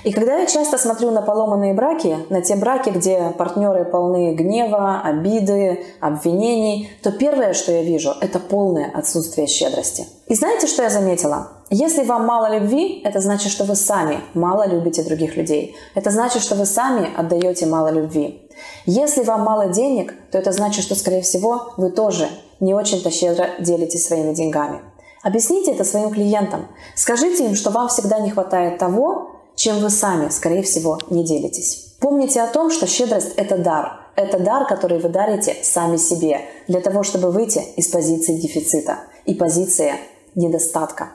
И 0.05 0.13
когда 0.13 0.39
я 0.39 0.47
часто 0.47 0.79
смотрю 0.79 1.11
на 1.13 1.23
поломанные 1.23 1.75
браки, 1.75 2.19
на 2.29 2.43
те 2.43 2.57
браки, 2.57 2.91
где 2.91 3.33
партнеры 3.39 3.85
полны 3.85 4.35
гнева, 4.35 5.01
обиды, 5.05 5.85
обвинений, 6.01 6.91
то 7.03 7.13
первое, 7.13 7.53
что 7.53 7.71
я 7.71 7.83
вижу, 7.83 8.13
это 8.21 8.41
полное 8.41 8.91
отсутствие 8.93 9.47
щедрости. 9.47 10.07
И 10.27 10.35
знаете, 10.35 10.67
что 10.67 10.83
я 10.83 10.91
заметила? 10.91 11.49
Если 11.71 12.03
вам 12.05 12.27
мало 12.27 12.59
любви, 12.59 13.01
это 13.05 13.21
значит, 13.21 13.53
что 13.53 13.65
вы 13.65 13.77
сами 13.77 14.21
мало 14.35 14.67
любите 14.67 15.03
других 15.05 15.37
людей. 15.37 15.77
Это 15.95 16.11
значит, 16.11 16.43
что 16.43 16.55
вы 16.57 16.67
сами 16.67 17.09
отдаете 17.17 17.67
мало 17.67 17.89
любви. 17.89 18.43
Если 18.87 19.23
вам 19.23 19.43
мало 19.43 19.69
денег, 19.69 20.15
то 20.31 20.39
это 20.39 20.53
значит, 20.53 20.85
что, 20.85 20.95
скорее 20.95 21.23
всего, 21.23 21.73
вы 21.77 21.91
тоже 21.91 22.29
не 22.61 22.75
очень-то 22.75 23.11
щедро 23.11 23.51
делитесь 23.61 24.07
своими 24.07 24.35
деньгами. 24.35 24.81
Объясните 25.23 25.71
это 25.71 25.85
своим 25.85 26.11
клиентам. 26.11 26.67
Скажите 26.97 27.47
им, 27.47 27.55
что 27.55 27.71
вам 27.71 27.89
всегда 27.89 28.19
не 28.19 28.31
хватает 28.31 28.79
того, 28.79 29.31
чем 29.63 29.79
вы 29.79 29.91
сами, 29.91 30.29
скорее 30.31 30.65
всего, 30.65 30.99
не 31.09 31.25
делитесь. 31.25 31.95
Помните 32.01 32.43
о 32.43 32.49
том, 32.49 32.69
что 32.73 32.89
щедрость– 32.89 33.35
это 33.37 33.57
дар. 33.57 34.11
Это 34.17 34.41
дар, 34.41 34.67
который 34.67 34.99
вы 34.99 35.09
дарите 35.09 35.55
сами 35.63 35.99
себе, 35.99 36.41
для 36.67 36.81
того, 36.81 37.05
чтобы 37.05 37.31
выйти 37.31 37.61
из 37.77 37.87
позиции 37.87 38.41
дефицита 38.41 38.99
и 39.25 39.35
позиции 39.35 39.93
недостатка. 40.35 41.11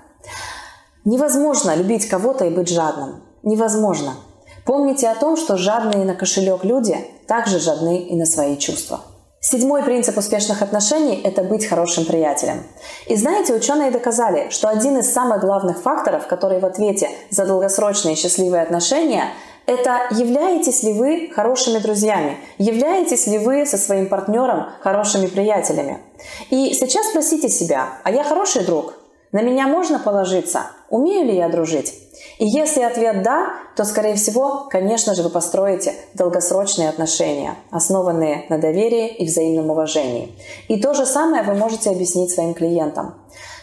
Невозможно 1.04 1.76
любить 1.76 2.08
кого-то 2.08 2.46
и 2.46 2.50
быть 2.50 2.70
жадным. 2.70 3.22
Невозможно. 3.44 4.14
Помните 4.64 5.10
о 5.10 5.16
том, 5.16 5.36
что 5.36 5.58
жадные 5.58 6.06
на 6.06 6.16
кошелек 6.16 6.64
люди 6.64 6.96
также 7.28 7.60
жадны 7.60 7.98
и 7.98 8.16
на 8.16 8.26
свои 8.26 8.56
чувства. 8.56 9.02
Седьмой 9.40 9.84
принцип 9.84 10.18
успешных 10.18 10.64
отношений– 10.64 11.22
это 11.24 11.44
быть 11.44 11.68
хорошим 11.68 12.06
приятелем. 12.06 12.64
И 13.06 13.16
знаете, 13.16 13.54
ученые 13.54 13.92
доказали, 13.92 14.50
что 14.50 14.68
один 14.68 14.98
из 14.98 15.14
самых 15.14 15.42
главных 15.42 15.80
факторов, 15.80 16.26
который 16.26 16.60
в 16.60 16.66
ответе 16.66 17.10
за 17.30 17.46
долгосрочные 17.46 18.16
счастливые 18.16 18.64
отношения, 18.64 19.26
это 19.68 20.08
являетесь 20.12 20.82
ли 20.82 20.94
вы 20.94 21.30
хорошими 21.36 21.78
друзьями, 21.78 22.38
являетесь 22.58 23.28
ли 23.28 23.38
вы 23.38 23.66
со 23.68 23.78
своим 23.78 24.08
партнером 24.10 24.70
хорошими 24.82 25.28
приятелями. 25.28 26.00
И 26.50 26.74
сейчас 26.74 27.10
спросите 27.10 27.48
себя, 27.48 27.90
а 28.04 28.12
я 28.12 28.24
хороший 28.24 28.66
друг? 28.66 28.96
На 29.32 29.42
меня 29.42 29.68
можно 29.68 30.00
положиться? 30.00 30.72
Умею 30.90 31.26
ли 31.26 31.36
я 31.36 31.50
дружить? 31.50 31.94
И 32.40 32.46
если 32.46 32.82
ответ 32.82 33.24
«да», 33.24 33.54
то, 33.76 33.84
скорее 33.84 34.16
всего, 34.16 34.68
конечно 34.70 35.16
же, 35.16 35.24
вы 35.24 35.30
построите 35.30 35.94
долгосрочные 36.14 36.90
отношения, 36.90 37.56
основанные 37.72 38.46
на 38.50 38.58
доверии 38.58 39.08
и 39.08 39.26
взаимном 39.26 39.72
уважении. 39.72 40.36
И 40.68 40.80
то 40.80 40.94
же 40.94 41.06
самое 41.06 41.44
вы 41.44 41.56
можете 41.56 41.90
объяснить 41.90 42.32
своим 42.32 42.54
клиентам. 42.54 43.16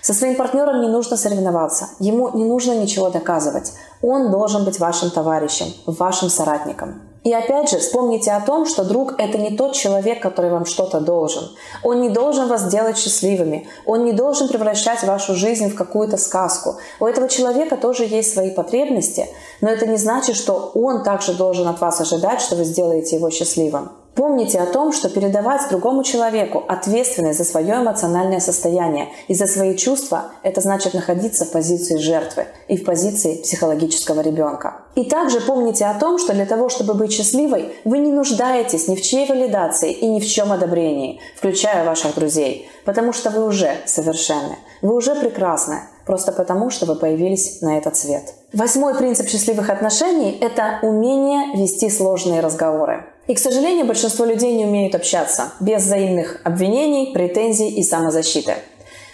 Со 0.02 0.12
своим 0.12 0.37
партнером 0.37 0.82
не 0.82 0.88
нужно 0.88 1.16
соревноваться, 1.16 1.88
ему 1.98 2.30
не 2.37 2.44
нужно 2.44 2.72
ничего 2.76 3.10
доказывать. 3.10 3.72
Он 4.02 4.30
должен 4.30 4.64
быть 4.64 4.78
вашим 4.78 5.10
товарищем, 5.10 5.66
вашим 5.87 6.28
соратником. 6.28 7.00
И 7.24 7.32
опять 7.32 7.70
же, 7.70 7.78
вспомните 7.78 8.32
о 8.32 8.40
том, 8.42 8.66
что 8.66 8.84
друг– 8.84 9.14
это 9.18 9.38
не 9.38 9.56
тот 9.56 9.72
человек, 9.72 10.20
который 10.20 10.50
вам 10.50 10.66
что-то 10.66 11.00
должен. 11.00 11.50
Он 11.82 12.02
не 12.02 12.10
должен 12.10 12.48
вас 12.48 12.68
делать 12.68 12.98
счастливыми. 12.98 13.66
Он 13.87 14.04
не 14.04 14.12
должен 14.12 14.46
превращать 14.46 15.02
вашу 15.04 15.34
жизнь 15.34 15.70
в 15.70 15.74
какую-то 15.74 16.18
сказку. 16.18 16.76
У 17.00 17.06
этого 17.06 17.30
человека 17.30 17.78
тоже 17.78 18.04
есть 18.04 18.34
свои 18.34 18.50
потребности, 18.50 19.26
но 19.62 19.70
это 19.70 19.87
не 19.87 19.96
значит, 19.96 20.37
что 20.37 20.70
он 20.74 21.02
также 21.02 21.32
должен 21.32 21.66
от 21.66 21.80
вас 21.80 21.98
ожидать, 21.98 22.42
что 22.42 22.56
вы 22.56 22.64
сделаете 22.64 23.16
его 23.16 23.30
счастливым. 23.30 23.90
Помните 24.14 24.61
о 24.61 24.66
том, 24.66 24.92
что 24.92 25.09
передавать 25.09 25.68
другому 25.70 26.05
человеку 26.05 26.62
ответственность 26.68 27.38
за 27.38 27.44
свое 27.44 27.74
эмоциональное 27.74 28.38
состояние 28.38 29.09
и 29.27 29.35
за 29.35 29.48
свои 29.48 29.77
чувства– 29.77 30.31
это 30.44 30.61
значит 30.61 30.94
находиться 30.94 31.44
в 31.44 31.50
позиции 31.50 31.96
жертвы 31.96 32.46
и 32.68 32.77
в 32.77 32.85
позиции 32.85 33.42
психологического 33.42 34.20
ребенка. 34.20 34.83
И 34.94 35.05
также 35.05 35.40
помните 35.40 35.87
о 35.87 35.98
том, 35.98 36.18
что 36.18 36.33
для 36.33 36.46
того, 36.46 36.68
чтобы 36.68 36.94
быть 36.94 37.12
счастливой, 37.12 37.74
вы 37.85 37.98
не 37.98 38.12
нуждаетесь 38.12 38.87
ни 38.87 38.94
в 38.94 39.03
чьей 39.03 39.27
валидации 39.27 39.92
и 39.92 40.07
ни 40.07 40.20
в 40.20 40.27
чем 40.27 40.53
одобрении, 40.53 41.20
включая 41.37 41.85
ваших 41.85 42.14
друзей, 42.14 42.68
потому 42.85 43.12
что 43.12 43.31
вы 43.31 43.44
уже 43.44 43.79
совершенны, 43.87 44.59
вы 44.81 44.94
уже 44.94 45.16
прекрасны, 45.16 45.81
просто 46.07 46.31
потому, 46.31 46.70
что 46.70 46.87
вы 46.87 46.94
появились 46.94 47.61
на 47.62 47.79
этот 47.79 47.96
свет. 47.96 48.35
Восьмой 48.53 48.94
принцип 48.94 49.29
счастливых 49.29 49.70
отношений– 49.70 50.38
это 50.40 50.79
умение 50.83 51.57
вести 51.57 51.90
сложные 51.90 52.40
разговоры. 52.40 53.07
И, 53.26 53.34
к 53.34 53.38
сожалению, 53.38 53.87
большинство 53.87 54.24
людей 54.24 54.54
не 54.54 54.66
умеют 54.66 54.94
общаться 54.94 55.52
без 55.60 55.82
взаимных 55.82 56.40
обвинений, 56.44 57.12
претензий 57.14 57.70
и 57.70 57.82
самозащиты. 57.82 58.56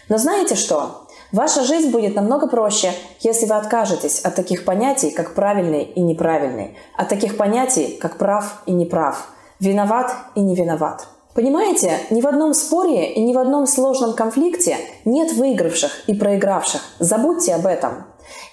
Но 0.09 0.19
знаете 0.19 0.57
что? 0.57 1.07
Ваша 1.31 1.63
жизнь 1.63 1.91
будет 1.91 2.17
намного 2.17 2.49
проще, 2.49 2.93
если 3.21 3.47
вы 3.47 3.55
откажетесь 3.55 4.19
от 4.21 4.35
таких 4.35 4.65
понятий, 4.65 5.11
как 5.11 5.35
правильный 5.35 5.85
и 5.85 6.01
неправильный, 6.01 6.77
от 6.97 7.09
таких 7.09 7.37
понятий, 7.37 7.97
как 8.01 8.19
прав 8.19 8.63
и 8.67 8.73
неправ, 8.73 9.29
виноват 9.61 10.13
и 10.35 10.41
не 10.41 10.57
виноват. 10.57 11.07
Понимаете, 11.33 11.93
ни 12.11 12.21
в 12.21 12.27
одном 12.27 12.53
споре 12.55 13.13
и 13.13 13.21
ни 13.21 13.33
в 13.33 13.39
одном 13.39 13.69
сложном 13.69 14.15
конфликте 14.15 14.77
нет 15.05 15.33
выигравших 15.33 16.09
и 16.09 16.15
проигравших. 16.15 16.81
Забудьте 16.99 17.55
об 17.55 17.67
этом. 17.67 18.05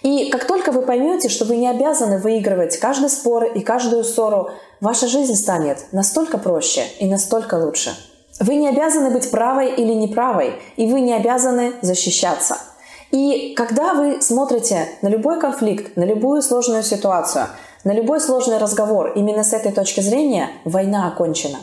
И 0.04 0.30
как 0.30 0.46
только 0.46 0.72
вы 0.72 0.82
поймете, 0.82 1.30
что 1.30 1.46
вы 1.46 1.58
не 1.58 1.68
обязаны 1.68 2.20
выигрывать 2.20 2.78
каждый 2.78 3.10
спор 3.10 3.46
и 3.46 3.62
каждую 3.62 4.04
ссору, 4.04 4.50
ваша 4.80 5.08
жизнь 5.08 5.36
станет 5.36 5.86
настолько 5.92 6.38
проще 6.38 6.84
и 7.00 7.08
настолько 7.08 7.56
лучше. 7.56 7.96
Вы 8.40 8.56
не 8.56 8.68
обязаны 8.68 9.10
быть 9.10 9.32
правой 9.32 9.74
или 9.74 9.94
неправой, 9.94 10.54
и 10.76 10.92
вы 10.92 11.02
не 11.02 11.14
обязаны 11.14 11.74
защищаться. 11.82 12.58
И 13.12 13.54
когда 13.56 13.94
вы 13.94 14.22
смотрите 14.22 14.90
на 15.02 15.08
любой 15.08 15.40
конфликт, 15.40 15.96
на 15.96 16.04
любую 16.04 16.42
сложную 16.42 16.84
ситуацию, 16.84 17.48
на 17.84 17.94
любой 17.94 18.20
сложный 18.20 18.58
разговор, 18.58 19.14
именно 19.16 19.44
с 19.44 19.54
этой 19.54 19.72
точки 19.72 20.02
зрения 20.02 20.50
война 20.66 21.08
окончена. 21.08 21.60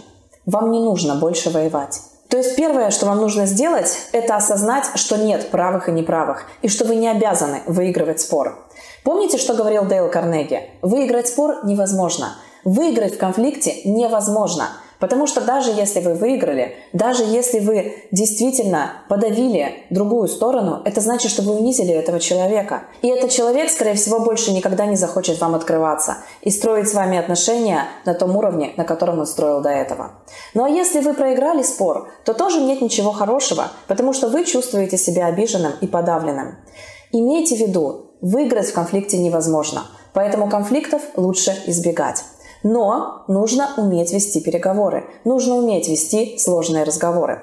Вам 0.46 0.70
не 0.72 0.80
нужно 0.80 1.14
больше 1.16 1.50
воевать. 1.50 2.00
То 2.28 2.38
есть 2.38 2.56
первое, 2.56 2.90
что 2.90 3.06
вам 3.06 3.18
нужно 3.18 3.46
сделать, 3.46 3.96
это 4.12 4.36
осознать, 4.36 4.86
что 4.94 5.16
нет 5.16 5.50
правых 5.50 5.88
и 5.88 5.92
неправых, 5.92 6.46
и 6.62 6.68
что 6.68 6.84
вы 6.84 6.96
не 6.96 7.08
обязаны 7.08 7.62
выигрывать 7.66 8.20
спор. 8.20 8.66
Помните, 9.04 9.38
что 9.38 9.54
говорил 9.54 9.84
Дейл 9.84 10.10
Карнеги? 10.10 10.70
Выиграть 10.82 11.28
спор 11.28 11.64
невозможно. 11.64 12.36
Выиграть 12.64 13.16
в 13.16 13.18
конфликте 13.18 13.82
невозможно– 13.84 14.68
Потому 14.98 15.26
что 15.26 15.40
даже 15.40 15.70
если 15.70 16.00
вы 16.00 16.14
выиграли, 16.14 16.76
даже 16.92 17.24
если 17.24 17.60
вы 17.60 17.94
действительно 18.10 18.92
подавили 19.08 19.84
другую 19.90 20.28
сторону, 20.28 20.82
это 20.84 21.00
значит, 21.00 21.30
что 21.30 21.42
вы 21.42 21.52
унизили 21.52 21.92
этого 21.92 22.20
человека. 22.20 22.84
И 23.02 23.08
этот 23.08 23.30
человек, 23.30 23.70
скорее 23.70 23.94
всего, 23.94 24.20
больше 24.20 24.52
никогда 24.52 24.86
не 24.86 24.96
захочет 24.96 25.40
вам 25.40 25.54
открываться 25.54 26.18
и 26.42 26.50
строить 26.50 26.88
с 26.88 26.94
вами 26.94 27.18
отношения 27.18 27.86
на 28.04 28.14
том 28.14 28.36
уровне, 28.36 28.72
на 28.76 28.84
котором 28.84 29.18
он 29.18 29.26
строил 29.26 29.60
до 29.60 29.70
этого. 29.70 30.12
Ну 30.54 30.64
а 30.64 30.68
если 30.68 31.00
вы 31.00 31.14
проиграли 31.14 31.62
спор, 31.62 32.10
то 32.24 32.34
тоже 32.34 32.60
нет 32.60 32.80
ничего 32.80 33.10
хорошего, 33.12 33.72
потому 33.86 34.12
что 34.12 34.28
вы 34.28 34.44
чувствуете 34.44 34.96
себя 34.96 35.26
обиженным 35.26 35.72
и 35.80 35.86
подавленным. 35.86 36.56
Имейте 37.12 37.56
в 37.56 37.60
виду, 37.60 38.10
выиграть 38.20 38.70
в 38.70 38.74
конфликте 38.74 39.18
невозможно, 39.18 39.86
поэтому 40.12 40.48
конфликтов 40.48 41.02
лучше 41.16 41.56
избегать. 41.66 42.24
Но 42.64 43.24
нужно 43.28 43.68
уметь 43.76 44.12
вести 44.12 44.40
переговоры, 44.40 45.04
нужно 45.24 45.54
уметь 45.56 45.86
вести 45.86 46.38
сложные 46.38 46.84
разговоры. 46.84 47.42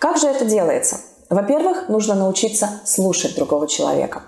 Как 0.00 0.16
же 0.16 0.26
это 0.26 0.46
делается? 0.46 0.96
Во-первых, 1.28 1.88
нужно 1.88 2.14
научиться 2.14 2.80
слушать 2.84 3.36
другого 3.36 3.68
человека. 3.68 4.22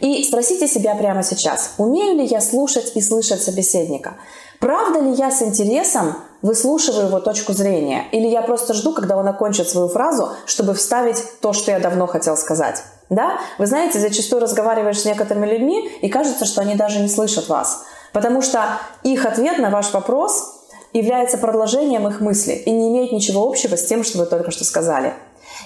И 0.00 0.24
спросите 0.24 0.66
себя 0.66 0.96
прямо 0.96 1.22
сейчас, 1.22 1.74
умею 1.78 2.16
ли 2.16 2.24
я 2.26 2.40
слушать 2.40 2.92
и 2.96 3.00
слышать 3.00 3.40
собеседника? 3.42 4.14
Правда 4.58 4.98
ли 4.98 5.12
я 5.12 5.30
с 5.30 5.42
интересом 5.42 6.16
выслушиваю 6.42 7.06
его 7.06 7.20
точку 7.20 7.52
зрения? 7.52 8.06
Или 8.10 8.26
я 8.26 8.42
просто 8.42 8.74
жду, 8.74 8.92
когда 8.92 9.16
он 9.16 9.28
окончит 9.28 9.68
свою 9.68 9.88
фразу, 9.88 10.30
чтобы 10.46 10.74
вставить 10.74 11.22
то, 11.40 11.52
что 11.52 11.70
я 11.70 11.78
давно 11.78 12.06
хотел 12.08 12.36
сказать? 12.36 12.82
Да? 13.10 13.38
Вы 13.58 13.66
знаете, 13.66 14.00
зачастую 14.00 14.40
разговариваешь 14.40 15.00
с 15.00 15.04
некоторыми 15.04 15.46
людьми, 15.46 15.88
и 16.00 16.08
кажется, 16.08 16.46
что 16.46 16.62
они 16.62 16.74
даже 16.74 17.00
не 17.00 17.08
слышат 17.08 17.48
вас. 17.48 17.84
Потому 18.14 18.42
что 18.42 18.78
их 19.02 19.26
ответ 19.26 19.58
на 19.58 19.70
ваш 19.70 19.92
вопрос 19.92 20.68
является 20.92 21.36
продолжением 21.36 22.06
их 22.06 22.20
мысли 22.20 22.52
и 22.52 22.70
не 22.70 22.88
имеет 22.88 23.10
ничего 23.10 23.42
общего 23.42 23.76
с 23.76 23.84
тем, 23.84 24.04
что 24.04 24.18
вы 24.18 24.26
только 24.26 24.52
что 24.52 24.64
сказали. 24.64 25.14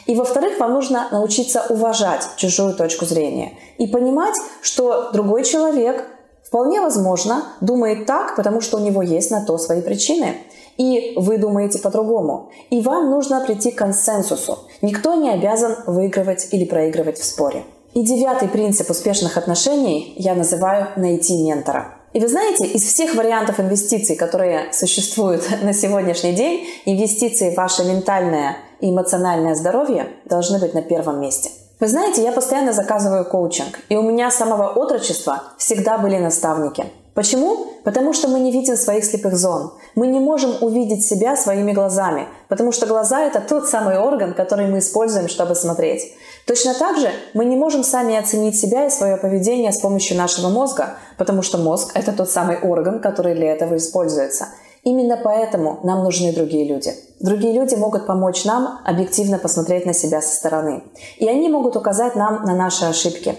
И 0.07 0.17
во-вторых, 0.17 0.59
вам 0.59 0.73
нужно 0.73 1.09
научиться 1.13 1.67
уважать 1.69 2.27
чужую 2.37 2.75
точку 2.75 3.05
зрения 3.05 3.53
и 3.77 3.87
понимать, 3.87 4.35
что 4.63 5.11
другой 5.13 5.45
человек 5.45 6.07
вполне 6.43 6.81
возможно 6.81 7.45
думает 7.61 8.07
так, 8.07 8.35
потому 8.35 8.63
что 8.63 8.79
у 8.79 8.81
него 8.81 9.03
есть 9.03 9.31
на 9.31 9.45
то 9.45 9.59
свои 9.59 9.83
причины. 9.83 10.35
И 10.79 11.13
вы 11.17 11.37
думаете 11.37 11.81
по-другому. 11.81 12.51
И 12.71 12.81
вам 12.81 13.11
нужно 13.11 13.41
прийти 13.41 13.73
к 13.73 13.79
консенсусу. 13.79 14.61
Никто 14.81 15.15
не 15.17 15.29
обязан 15.29 15.77
выигрывать 15.87 16.49
или 16.53 16.65
проигрывать 16.65 17.19
в 17.19 17.25
споре. 17.25 17.65
И 17.93 18.03
девятый 18.03 18.49
принцип 18.49 18.89
успешных 18.89 19.37
отношений 19.37 20.15
я 20.17 20.35
называю 20.35 20.89
«найти 20.97 21.37
ментора». 21.37 21.98
И 22.12 22.21
вы 22.21 22.29
знаете, 22.29 22.66
из 22.66 22.83
всех 22.83 23.14
вариантов 23.14 23.61
инвестиций, 23.61 24.16
которые 24.16 24.73
существуют 24.73 25.44
на 25.62 25.73
сегодняшний 25.73 26.33
день, 26.33 26.66
инвестиции 26.87 27.51
в 27.51 27.57
ваше 27.57 27.85
ментальное 27.85 28.57
и 28.81 28.90
эмоциональное 28.90 29.55
здоровье 29.55 30.09
должны 30.25 30.59
быть 30.59 30.75
на 30.75 30.83
первом 30.83 31.21
месте. 31.21 31.51
Вы 31.81 31.87
знаете, 31.87 32.25
я 32.25 32.33
постоянно 32.33 32.73
заказываю 32.73 33.25
коучинг, 33.25 33.79
и 33.88 33.97
у 33.97 34.03
меня 34.03 34.31
с 34.31 34.37
самого 34.37 34.68
отрочества 34.71 35.42
всегда 35.59 35.99
были 35.99 36.16
наставники. 36.16 36.87
Почему? 37.18 37.66
Потому 37.83 38.12
что 38.12 38.28
мы 38.28 38.38
не 38.38 38.52
видим 38.52 38.76
своих 38.76 39.04
слепых 39.04 39.37
зон. 39.37 39.72
Мы 39.96 40.07
не 40.07 40.20
можем 40.20 40.54
увидеть 40.61 41.04
себя 41.04 41.35
своими 41.35 41.72
глазами, 41.72 42.28
потому 42.46 42.70
что 42.70 42.87
глаза– 42.87 43.22
это 43.26 43.40
тот 43.40 43.68
самый 43.68 43.98
орган, 43.98 44.35
который 44.35 44.68
мы 44.68 44.78
используем, 44.78 45.26
чтобы 45.26 45.57
смотреть. 45.57 46.12
Точно 46.46 46.74
так 46.74 46.96
же 46.96 47.11
мы 47.35 47.44
не 47.44 47.57
можем 47.57 47.83
сами 47.83 48.14
оценить 48.14 48.57
себя 48.57 48.87
и 48.87 48.90
свое 48.90 49.16
поведение 49.16 49.72
с 49.72 49.81
помощью 49.81 50.16
нашего 50.16 50.48
мозга, 50.48 50.90
потому 51.16 51.42
что 51.42 51.59
мозг– 51.59 51.90
это 51.94 52.12
тот 52.12 52.31
самый 52.31 52.57
орган, 52.61 53.00
который 53.00 53.35
для 53.35 53.52
этого 53.52 53.78
используется. 53.78 54.50
Именно 54.85 55.16
поэтому 55.16 55.81
нам 55.83 56.04
нужны 56.04 56.33
другие 56.33 56.68
люди. 56.68 56.94
Другие 57.18 57.52
люди 57.52 57.74
могут 57.74 58.07
помочь 58.07 58.44
нам 58.44 58.78
объективно 58.85 59.38
посмотреть 59.38 59.87
на 59.87 59.92
себя 59.92 60.22
со 60.22 60.33
стороны. 60.37 60.85
И 61.16 61.28
они 61.28 61.48
могут 61.48 61.74
указать 61.74 62.14
нам 62.14 62.44
на 62.44 62.54
наши 62.54 62.85
ошибки. 62.85 63.35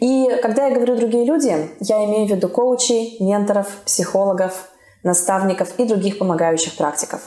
И 0.00 0.28
когда 0.42 0.66
я 0.66 0.74
говорю 0.74 0.96
«другие 0.96 1.24
люди», 1.24 1.70
я 1.80 2.04
имею 2.06 2.26
в 2.26 2.30
виду 2.30 2.48
коучей, 2.48 3.18
менторов, 3.20 3.68
психологов, 3.84 4.70
наставников 5.02 5.78
и 5.78 5.84
других 5.84 6.18
помогающих 6.18 6.76
практиков. 6.76 7.20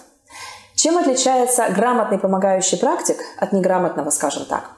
Чем 0.76 0.98
отличается 0.98 1.68
грамотный 1.70 2.18
помогающий 2.18 2.78
практик 2.78 3.18
от 3.38 3.54
неграмотного, 3.54 4.10
скажем 4.10 4.46
так? 4.46 4.72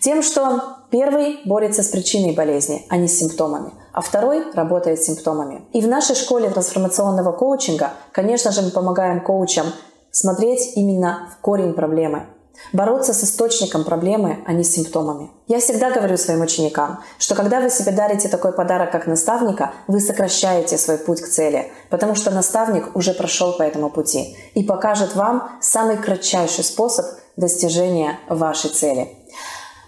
Тем, 0.00 0.22
что 0.22 0.62
первый 0.90 1.40
борется 1.44 1.82
с 1.82 1.88
причиной 1.88 2.34
болезни, 2.34 2.86
а 2.90 2.96
не 2.96 3.08
с 3.08 3.18
симптомами, 3.18 3.72
а 3.92 4.00
второй 4.00 4.50
работает 4.52 5.02
с 5.02 5.06
симптомами. 5.06 5.62
И 5.72 5.80
в 5.80 5.88
нашей 5.88 6.16
школе 6.16 6.50
трансформационного 6.50 7.32
коучинга, 7.32 7.92
конечно 8.12 8.52
же, 8.52 8.62
мы 8.62 8.70
помогаем 8.70 9.20
коучам 9.20 9.66
смотреть 10.10 10.76
именно 10.76 11.28
в 11.32 11.42
корень 11.42 11.72
проблемы, 11.72 12.26
Бороться 12.72 13.14
с 13.14 13.24
источником 13.24 13.84
проблемы, 13.84 14.38
а 14.46 14.52
не 14.52 14.64
с 14.64 14.74
симптомами. 14.74 15.30
Я 15.46 15.60
всегда 15.60 15.90
говорю 15.90 16.16
своим 16.16 16.42
ученикам, 16.42 17.00
что 17.18 17.34
когда 17.34 17.60
вы 17.60 17.70
себе 17.70 17.92
дарите 17.92 18.28
такой 18.28 18.52
подарок, 18.52 18.90
как 18.90 19.06
наставника, 19.06 19.72
вы 19.86 20.00
сокращаете 20.00 20.76
свой 20.76 20.98
путь 20.98 21.22
к 21.22 21.28
цели, 21.28 21.72
потому 21.90 22.14
что 22.14 22.30
наставник 22.30 22.94
уже 22.94 23.14
прошел 23.14 23.52
по 23.54 23.62
этому 23.62 23.90
пути 23.90 24.36
и 24.54 24.62
покажет 24.62 25.14
вам 25.14 25.50
самый 25.60 25.96
кратчайший 25.96 26.64
способ 26.64 27.06
достижения 27.36 28.18
вашей 28.28 28.70
цели. 28.70 29.08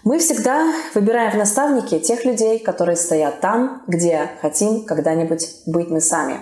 Мы 0.03 0.17
всегда 0.17 0.73
выбираем 0.95 1.31
в 1.31 1.37
наставнике 1.37 1.99
тех 1.99 2.25
людей, 2.25 2.57
которые 2.57 2.95
стоят 2.95 3.39
там, 3.39 3.83
где 3.85 4.31
хотим 4.41 4.83
когда-нибудь 4.83 5.47
быть 5.67 5.91
мы 5.91 6.01
сами. 6.01 6.41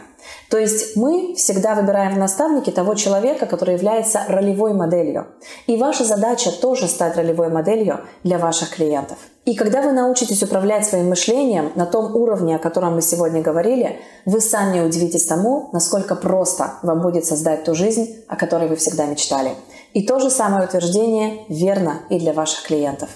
То 0.50 0.58
есть 0.58 0.96
мы 0.96 1.36
всегда 1.36 1.76
выбираем 1.76 2.16
в 2.16 2.18
наставнике 2.18 2.72
того 2.72 2.96
человека, 2.96 3.46
который 3.46 3.76
является 3.76 4.24
ролевой 4.30 4.74
моделью. 4.74 5.28
И 5.68 5.76
ваша 5.76 6.06
задача 6.06 6.52
тоже 6.54 6.88
стать 6.88 7.18
ролевой 7.18 7.50
моделью 7.50 8.00
для 8.24 8.38
ваших 8.38 8.70
клиентов. 8.70 9.18
И 9.44 9.56
когда 9.56 9.82
вы 9.82 9.92
научитесь 9.92 10.42
управлять 10.42 10.86
своим 10.86 11.10
мышлением 11.10 11.74
на 11.76 11.86
том 11.86 12.16
уровне, 12.16 12.56
о 12.56 12.60
котором 12.60 12.96
мы 12.96 13.02
сегодня 13.02 13.42
говорили, 13.42 14.00
вы 14.26 14.40
сами 14.40 14.80
удивитесь 14.80 15.26
тому, 15.26 15.70
насколько 15.74 16.16
просто 16.16 16.76
вам 16.82 17.02
будет 17.02 17.26
создать 17.26 17.66
ту 17.66 17.76
жизнь, 17.76 18.24
о 18.30 18.38
которой 18.38 18.70
вы 18.70 18.78
всегда 18.78 19.06
мечтали. 19.06 19.52
И 19.94 20.06
то 20.06 20.20
же 20.20 20.30
самое 20.30 20.66
утверждение 20.66 21.46
верно 21.50 22.04
и 22.10 22.20
для 22.20 22.32
ваших 22.32 22.64
клиентов. 22.64 23.10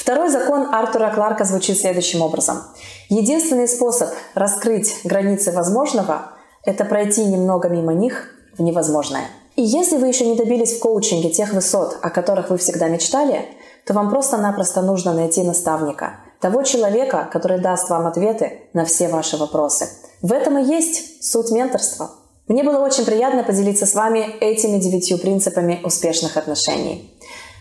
Второй 0.00 0.30
закон 0.30 0.72
Артура 0.72 1.12
Кларка 1.14 1.44
звучит 1.44 1.78
следующим 1.78 2.22
образом. 2.22 2.62
Единственный 3.10 3.68
способ 3.68 4.08
раскрыть 4.34 4.96
границы 5.04 5.52
возможного– 5.52 6.32
это 6.64 6.86
пройти 6.86 7.22
немного 7.26 7.68
мимо 7.68 7.92
них 7.92 8.30
в 8.56 8.62
невозможное. 8.62 9.24
И 9.56 9.62
если 9.62 9.98
вы 9.98 10.08
еще 10.08 10.24
не 10.24 10.36
добились 10.36 10.74
в 10.74 10.80
коучинге 10.80 11.28
тех 11.28 11.52
высот, 11.52 11.98
о 12.00 12.08
которых 12.08 12.48
вы 12.48 12.56
всегда 12.56 12.88
мечтали, 12.88 13.44
то 13.84 13.92
вам 13.92 14.08
просто-напросто 14.08 14.80
нужно 14.80 15.12
найти 15.12 15.42
наставника, 15.42 16.20
того 16.40 16.62
человека, 16.62 17.28
который 17.30 17.60
даст 17.60 17.90
вам 17.90 18.06
ответы 18.06 18.62
на 18.72 18.86
все 18.86 19.08
ваши 19.08 19.36
вопросы. 19.36 19.90
В 20.22 20.32
этом 20.32 20.56
и 20.56 20.64
есть 20.64 21.22
суть 21.22 21.50
менторства. 21.50 22.10
Мне 22.48 22.64
было 22.64 22.78
очень 22.78 23.04
приятно 23.04 23.42
поделиться 23.42 23.84
с 23.84 23.94
вами 23.94 24.20
этими 24.40 24.78
девятью 24.78 25.18
принципами 25.18 25.78
успешных 25.84 26.38
отношений. 26.38 27.14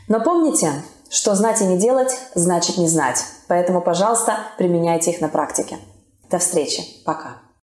Но 0.07 0.21
помните, 0.21 0.71
что 1.09 1.35
знать 1.35 1.61
и 1.61 1.65
не 1.65 1.77
делать 1.77 2.15
значит 2.35 2.77
не 2.77 2.87
знать. 2.87 3.23
Поэтому, 3.47 3.81
пожалуйста, 3.81 4.37
применяйте 4.57 5.11
их 5.11 5.21
на 5.21 5.27
практике. 5.27 5.77
До 6.29 6.37
встречи. 6.37 6.83
Пока. 7.03 7.38